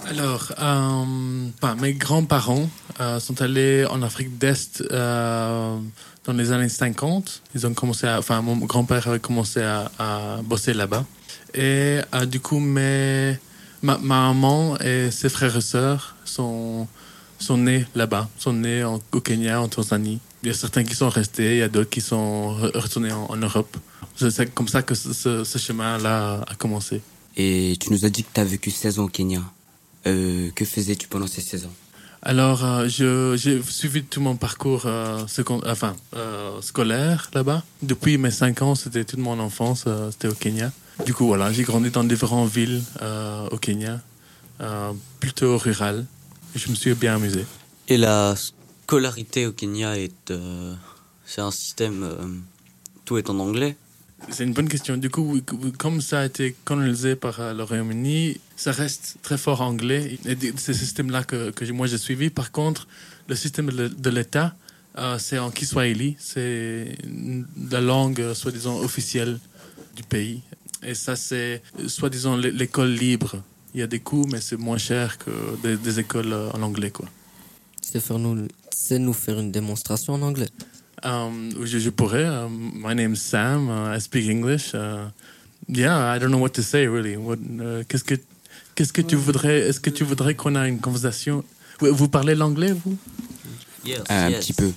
Alors, 0.09 0.51
euh, 0.59 1.75
mes 1.79 1.93
grands-parents 1.93 2.69
euh, 2.99 3.19
sont 3.19 3.41
allés 3.41 3.85
en 3.85 4.01
Afrique 4.03 4.37
d'Est 4.37 4.83
euh, 4.91 5.77
dans 6.25 6.33
les 6.33 6.51
années 6.51 6.69
50. 6.69 7.41
Ils 7.55 7.65
ont 7.65 7.73
commencé 7.73 8.05
à, 8.07 8.19
enfin, 8.19 8.41
mon 8.41 8.57
grand-père 8.57 9.07
avait 9.07 9.19
commencé 9.19 9.61
à, 9.61 9.91
à 9.97 10.41
bosser 10.43 10.73
là-bas. 10.73 11.05
Et 11.53 11.99
euh, 12.13 12.25
du 12.25 12.39
coup, 12.39 12.59
mes, 12.59 13.37
ma, 13.81 13.97
ma 13.97 14.27
maman 14.33 14.77
et 14.79 15.09
ses 15.11 15.29
frères 15.29 15.55
et 15.55 15.61
sœurs 15.61 16.15
sont, 16.25 16.87
sont 17.39 17.57
nés 17.57 17.85
là-bas, 17.95 18.29
sont 18.37 18.53
nés 18.53 18.83
au 18.83 18.99
Kenya, 19.21 19.61
en 19.61 19.67
Tanzanie. 19.69 20.19
Il 20.43 20.49
y 20.49 20.51
a 20.51 20.55
certains 20.55 20.83
qui 20.83 20.95
sont 20.95 21.09
restés, 21.09 21.53
il 21.53 21.59
y 21.59 21.63
a 21.63 21.69
d'autres 21.69 21.89
qui 21.89 22.01
sont 22.01 22.57
re- 22.59 22.77
retournés 22.77 23.13
en, 23.13 23.25
en 23.29 23.37
Europe. 23.37 23.77
C'est 24.17 24.53
comme 24.53 24.67
ça 24.67 24.81
que 24.83 24.93
ce, 24.95 25.13
ce- 25.13 25.43
ce 25.43 25.57
chemin-là 25.57 26.41
a 26.47 26.55
commencé. 26.55 27.01
Et 27.37 27.77
tu 27.79 27.91
nous 27.91 28.05
as 28.05 28.09
dit 28.09 28.23
que 28.23 28.29
tu 28.33 28.41
as 28.41 28.45
vécu 28.45 28.69
16 28.69 28.99
ans 28.99 29.05
au 29.05 29.07
Kenya. 29.07 29.41
Euh, 30.05 30.49
que 30.55 30.65
faisais-tu 30.65 31.07
pendant 31.07 31.27
ces 31.27 31.41
16 31.41 31.65
ans 31.65 31.73
Alors, 32.21 32.63
euh, 32.65 32.87
je- 32.89 33.35
j'ai 33.37 33.61
suivi 33.63 34.03
tout 34.03 34.19
mon 34.21 34.35
parcours 34.35 34.83
euh, 34.85 35.25
second- 35.27 35.61
enfin, 35.65 35.95
euh, 36.15 36.61
scolaire 36.61 37.29
là-bas. 37.33 37.63
Depuis 37.81 38.17
mes 38.17 38.31
5 38.31 38.61
ans, 38.61 38.75
c'était 38.75 39.05
toute 39.05 39.19
mon 39.19 39.39
enfance, 39.39 39.85
euh, 39.87 40.11
c'était 40.11 40.27
au 40.27 40.33
Kenya. 40.33 40.71
Du 41.05 41.13
coup, 41.13 41.25
voilà, 41.25 41.51
j'ai 41.53 41.63
grandi 41.63 41.89
dans 41.89 42.03
différentes 42.03 42.49
villes 42.51 42.81
euh, 43.01 43.47
au 43.51 43.57
Kenya, 43.57 44.01
euh, 44.61 44.91
plutôt 45.19 45.57
rurales. 45.57 46.05
Et 46.55 46.59
Je 46.59 46.69
me 46.69 46.75
suis 46.75 46.93
bien 46.93 47.15
amusé. 47.15 47.45
Et 47.87 47.97
la 47.97 48.35
scolarité 48.35 49.47
au 49.47 49.51
Kenya 49.53 49.97
est. 49.97 50.31
euh, 50.31 50.73
c'est 51.25 51.41
un 51.41 51.51
système. 51.51 52.03
euh, 52.03 52.27
tout 53.05 53.17
est 53.17 53.29
en 53.29 53.39
anglais. 53.39 53.75
C'est 54.29 54.43
une 54.45 54.53
bonne 54.53 54.69
question. 54.69 54.97
Du 54.97 55.09
coup, 55.09 55.39
comme 55.77 56.01
ça 56.01 56.21
a 56.21 56.25
été 56.25 56.55
colonisé 56.65 57.15
par 57.15 57.39
euh, 57.39 57.53
le 57.53 57.63
Royaume-Uni, 57.63 58.39
ça 58.55 58.71
reste 58.71 59.17
très 59.21 59.37
fort 59.37 59.61
anglais. 59.61 60.17
Et 60.25 60.35
ce 60.57 60.73
système-là 60.73 61.23
que, 61.23 61.71
moi 61.71 61.87
j'ai 61.87 61.97
suivi. 61.97 62.29
Par 62.29 62.51
contre, 62.51 62.87
le 63.27 63.35
système 63.35 63.69
de 63.69 64.09
l'État, 64.09 64.55
euh, 64.97 65.17
c'est 65.19 65.37
en 65.39 65.51
Kiswahili. 65.51 66.15
C'est 66.19 66.95
la 67.69 67.81
langue, 67.81 68.21
euh, 68.21 68.33
soi-disant, 68.33 68.79
officielle 68.79 69.39
du 69.95 70.03
pays. 70.03 70.41
Et 70.81 70.95
ça, 70.95 71.15
c'est, 71.15 71.61
soi-disant, 71.87 72.35
l'é- 72.37 72.51
l'école 72.51 72.91
libre. 72.91 73.41
Il 73.73 73.79
y 73.79 73.83
a 73.83 73.87
des 73.87 73.99
coûts, 73.99 74.25
mais 74.31 74.41
c'est 74.41 74.57
moins 74.57 74.77
cher 74.77 75.17
que 75.17 75.31
des, 75.77 75.99
écoles 75.99 76.33
en 76.33 76.61
anglais, 76.61 76.91
quoi. 76.91 77.07
C'est 77.81 78.07
nous, 78.11 78.47
c'est 78.71 78.99
nous 78.99 79.13
faire 79.13 79.39
une 79.39 79.51
démonstration 79.51 80.13
en 80.13 80.21
anglais. 80.21 80.49
Um, 81.03 81.51
je, 81.65 81.79
je 81.79 81.89
pourrais. 81.89 82.25
Um, 82.25 82.71
my 82.75 82.93
name's 82.95 83.21
Sam. 83.21 83.69
Uh, 83.69 83.95
I 83.95 83.99
speak 83.99 84.29
English. 84.29 84.73
Uh, 84.73 85.09
yeah, 85.67 86.13
I 86.15 86.19
don't 86.19 86.31
know 86.31 86.39
what 86.39 86.53
to 86.53 86.61
say 86.63 86.87
really. 86.87 87.17
What, 87.17 87.39
uh, 87.59 87.83
qu'est-ce 87.89 88.03
que 88.05 88.15
qu'est-ce 88.75 88.93
que 88.93 89.01
tu 89.01 89.15
voudrais 89.17 89.59
Est-ce 89.67 89.79
que 89.81 89.89
tu 89.89 90.03
voudrais 90.05 90.35
qu'on 90.35 90.55
ait 90.55 90.69
une 90.69 90.79
conversation? 90.79 91.43
Vous, 91.79 91.93
vous 91.93 92.07
parlez 92.07 92.35
l'anglais 92.35 92.71
vous? 92.71 92.97
Yes, 93.85 93.99
Un 94.09 94.29
yes. 94.29 94.45
petit 94.45 94.53
peu. 94.53 94.71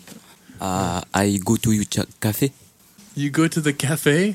Ah, 0.61 1.05
I 1.15 1.39
go 1.39 1.57
to 1.59 1.73
you 1.73 1.85
café 2.21 2.51
You 3.17 3.31
go 3.31 3.47
to 3.47 3.61
the 3.61 3.77
cafe? 3.77 4.35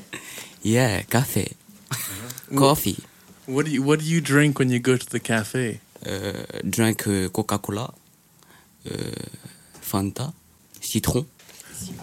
Yeah, 0.64 1.02
café. 1.02 1.52
Coffee. 2.54 2.96
What 3.46 3.64
do 3.64 3.70
you 3.70 3.82
What 3.82 3.98
do 3.98 4.04
you 4.06 4.20
drink 4.22 4.58
when 4.58 4.70
you 4.70 4.80
go 4.80 4.96
to 4.96 5.06
the 5.06 5.20
cafe? 5.20 5.80
Euh, 6.06 6.32
drink 6.64 7.04
Coca-Cola. 7.32 7.92
Fanta. 9.80 10.32
Citron. 10.80 11.26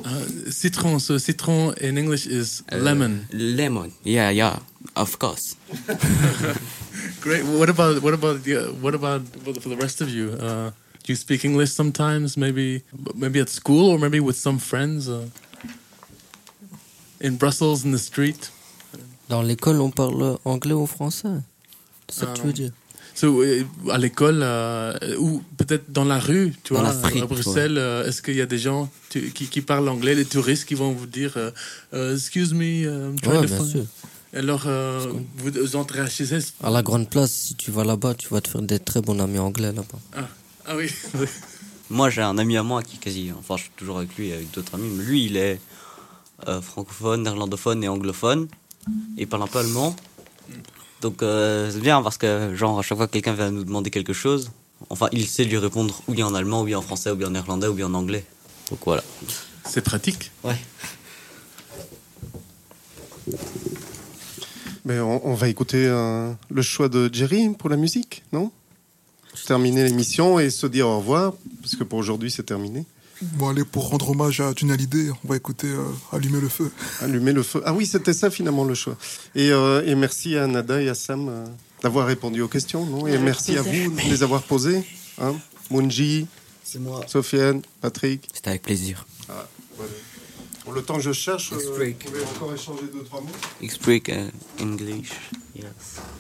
Uh, 0.06 0.52
citron. 0.52 1.00
So 1.00 1.18
citron 1.18 1.74
in 1.82 1.98
English 1.98 2.26
is 2.28 2.64
Euh, 2.72 2.78
lemon. 2.82 3.26
Lemon. 3.32 3.92
Yeah, 4.04 4.30
yeah. 4.32 4.60
Of 4.96 5.18
course. 5.20 5.56
Great. 7.22 7.44
What 7.46 7.70
about 7.70 8.02
what 8.02 8.14
about 8.14 8.44
the 8.44 8.72
what 8.82 8.94
about 8.96 9.22
for 9.62 9.70
the- 9.70 9.78
rest 9.78 10.02
of 10.02 10.10
you? 10.10 10.32
Uh, 10.40 10.72
do 11.04 11.14
you 11.14 11.16
speak 11.16 11.44
English 11.46 11.72
sometimes? 11.72 12.36
Maybe 12.38 12.82
maybe 13.16 13.40
at 13.40 13.50
school 13.50 13.90
or 13.92 13.98
maybe 14.00 14.20
with 14.20 14.38
some 14.38 14.60
friends. 14.60 15.08
Uh, 15.08 15.28
in 17.22 17.36
Brussels 17.38 17.84
in 17.84 17.92
the 17.92 18.00
street. 18.00 18.50
Dans 19.28 19.44
l'école, 19.44 19.80
on 19.82 19.92
parle 19.92 20.40
anglais 20.46 20.74
ou 20.74 20.88
français. 20.88 21.42
C'est 22.10 22.22
ça 22.22 22.26
que 22.28 22.34
tu 22.38 22.42
veux 22.44 22.50
Um, 22.50 22.54
dire 22.54 22.72
So, 22.72 22.79
à 23.90 23.98
l'école 23.98 24.40
euh, 24.44 24.94
ou 25.18 25.42
peut-être 25.58 25.92
dans 25.92 26.06
la 26.06 26.20
rue, 26.20 26.54
tu 26.64 26.74
Dans 26.74 26.82
vois, 26.82 26.90
à 26.92 27.26
Bruxelles, 27.26 27.78
euh, 27.78 28.08
est-ce 28.08 28.22
qu'il 28.22 28.36
y 28.36 28.42
a 28.42 28.46
des 28.46 28.58
gens 28.58 28.90
tu- 29.10 29.32
qui, 29.32 29.48
qui 29.48 29.62
parlent 29.62 29.90
anglais, 29.90 30.16
les 30.16 30.26
touristes 30.26 30.66
qui 30.66 30.76
vont 30.76 30.92
vous 30.92 31.06
dire 31.08 31.34
euh, 31.38 31.52
Euh, 31.94 32.16
Excuse 32.16 32.54
me, 32.54 32.84
I'm 32.86 33.20
trying 33.20 33.40
Ouais, 33.42 33.48
to 33.48 33.56
find-. 33.64 33.88
Alors, 34.34 34.64
euh, 34.68 35.08
vous, 35.38 35.52
vous 35.60 35.76
entrez 35.76 36.08
chez 36.10 36.34
eux. 36.36 36.42
À 36.64 36.70
la 36.70 36.84
grande 36.84 37.10
place, 37.10 37.32
si 37.32 37.56
tu 37.56 37.72
vas 37.72 37.84
là-bas, 37.84 38.14
tu 38.14 38.28
vas 38.30 38.42
te 38.42 38.48
faire 38.48 38.62
des 38.62 38.80
très 38.80 39.02
bons 39.02 39.20
amis 39.20 39.40
anglais 39.40 39.72
là-bas. 39.74 40.28
Ah 40.68 40.76
oui. 40.76 40.88
Moi, 41.90 42.12
j'ai 42.12 42.22
un 42.22 42.38
ami 42.38 42.56
à 42.56 42.62
moi 42.62 42.84
qui 42.84 42.98
est 42.98 43.00
quasi. 43.00 43.32
Enfin, 43.38 43.58
je 43.58 43.64
suis 43.64 43.72
toujours 43.76 43.98
avec 43.98 44.16
lui 44.16 44.28
et 44.30 44.34
avec 44.34 44.52
d'autres 44.52 44.76
amis. 44.76 44.90
Mais 44.96 45.04
lui, 45.04 45.26
il 45.26 45.36
est 45.38 45.60
euh, 46.48 46.62
francophone, 46.62 47.24
néerlandophone 47.24 47.84
et 47.84 47.88
anglophone. 47.88 48.48
Et 49.18 49.24
il 49.24 49.28
parle 49.28 49.42
un 49.42 49.48
peu 49.48 49.58
allemand. 49.58 49.96
Donc, 51.02 51.22
euh, 51.24 51.72
c'est 51.72 51.80
bien 51.80 52.02
parce 52.02 52.18
que, 52.18 52.54
genre, 52.56 52.80
à 52.80 52.82
chaque 52.82 52.98
fois 52.98 53.08
que 53.08 53.14
quelqu'un 53.14 53.34
vient 53.34 53.52
nous 53.52 53.64
demander 53.64 53.90
quelque 53.90 54.14
chose, 54.14 54.52
enfin, 54.90 55.08
il 55.12 55.26
sait 55.28 55.46
lui 55.46 55.58
répondre 55.58 56.02
ou 56.08 56.14
bien 56.14 56.28
en 56.28 56.36
allemand, 56.36 56.62
ou 56.62 56.66
bien 56.66 56.78
en 56.78 56.82
français, 56.82 57.12
ou 57.12 57.16
bien 57.16 57.28
en 57.28 57.32
néerlandais, 57.32 57.68
ou 57.68 57.74
bien 57.74 57.88
en 57.88 57.94
anglais. 57.94 58.26
Donc 58.70 58.80
voilà. 58.86 59.04
C'est 59.66 59.82
pratique. 59.82 60.32
Ouais. 60.44 60.58
Mais 64.86 65.00
on, 65.00 65.26
on 65.28 65.36
va 65.36 65.48
écouter 65.50 65.86
euh, 65.86 66.32
le 66.50 66.62
choix 66.62 66.90
de 66.90 67.10
Jerry 67.14 67.50
pour 67.58 67.70
la 67.70 67.78
musique, 67.78 68.24
non? 68.32 68.52
Terminer 69.46 69.84
l'émission 69.84 70.40
et 70.40 70.50
se 70.50 70.68
dire 70.68 70.88
au 70.88 70.98
revoir, 70.98 71.34
parce 71.62 71.76
que 71.76 71.84
pour 71.84 72.00
aujourd'hui 72.00 72.30
c'est 72.30 72.44
terminé. 72.44 72.86
Bon, 73.22 73.50
allez, 73.50 73.66
pour 73.66 73.90
rendre 73.90 74.10
hommage 74.12 74.40
à 74.40 74.48
Hallyday, 74.50 75.10
on 75.24 75.28
va 75.28 75.36
écouter 75.36 75.68
euh, 75.68 75.84
Allumer 76.14 76.40
le 76.40 76.48
feu. 76.48 76.72
Allumer 77.02 77.34
le 77.34 77.44
feu. 77.44 77.62
Ah 77.66 77.74
oui, 77.74 77.86
c'était 77.86 78.14
ça 78.14 78.30
finalement 78.30 78.64
le 78.64 78.76
choix. 78.76 78.96
Et, 79.36 79.52
euh, 79.52 79.84
et 79.86 79.94
merci 79.96 80.38
à 80.38 80.48
Nada 80.48 80.82
et 80.82 80.88
à 80.88 80.96
Sam 80.96 81.28
euh, 81.28 81.46
d'avoir 81.84 82.08
répondu 82.08 82.42
aux 82.42 82.48
questions, 82.48 82.86
non? 82.86 83.08
Et 83.08 83.18
merci 83.18 83.58
à 83.58 83.62
vous 83.62 83.72
de 83.92 84.10
les 84.10 84.24
avoir 84.24 84.42
posées. 84.44 84.84
Hein? 85.22 85.36
Munji, 85.70 86.28
C'est 86.64 86.80
moi. 86.80 87.02
Sofiane, 87.08 87.62
Patrick. 87.82 88.26
C'était 88.34 88.52
avec 88.52 88.62
plaisir. 88.62 89.06
Pour 90.64 90.74
le 90.74 90.82
temps 90.84 90.96
que 90.98 91.02
je 91.02 91.12
cherche, 91.14 91.52
euh, 91.52 91.56
vous 91.58 91.72
pouvez 91.74 92.24
encore 92.36 92.54
échanger 92.54 92.84
deux, 92.94 93.04
trois 93.04 93.22
mots? 93.22 93.28
Explique 93.62 94.08
uh, 94.10 94.30
English. 94.62 95.10
Yes. 95.56 95.66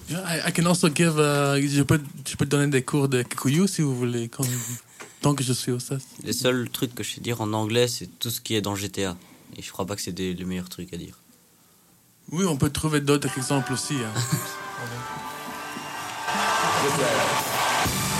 Yeah, 0.09 0.23
I, 0.27 0.49
I 0.49 0.51
can 0.51 0.65
also 0.65 0.89
give. 0.89 1.17
uh, 1.19 1.61
je 1.61 1.83
peux, 1.83 2.01
je 2.27 2.35
peux 2.35 2.45
donner 2.47 2.67
des 2.67 2.81
cours 2.81 3.07
de 3.07 3.21
kikuyu 3.21 3.67
si 3.67 3.81
vous 3.83 3.95
voulez, 3.95 4.27
quand- 4.27 4.43
tant 5.21 5.35
que 5.35 5.43
je 5.43 5.53
suis 5.53 5.71
au 5.71 5.79
SAS. 5.79 6.01
Les 6.23 6.33
seuls 6.33 6.69
trucs 6.69 6.93
que 6.95 7.03
je 7.03 7.13
sais 7.15 7.21
dire 7.21 7.41
en 7.41 7.53
anglais, 7.53 7.87
c'est 7.87 8.07
tout 8.19 8.29
ce 8.29 8.41
qui 8.41 8.55
est 8.55 8.61
dans 8.61 8.75
GTA. 8.75 9.15
Et 9.57 9.61
je 9.61 9.71
crois 9.71 9.85
pas 9.85 9.95
que 9.95 10.01
c'est 10.01 10.11
des- 10.11 10.33
les 10.33 10.45
meilleurs 10.45 10.69
trucs 10.69 10.93
à 10.93 10.97
dire. 10.97 11.15
Oui, 12.31 12.45
on 12.45 12.57
peut 12.57 12.69
trouver 12.69 13.01
d'autres 13.01 13.29
exemples 13.37 13.73
aussi. 13.73 13.95
hein. 13.95 14.13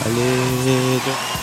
Allez. 0.05 1.38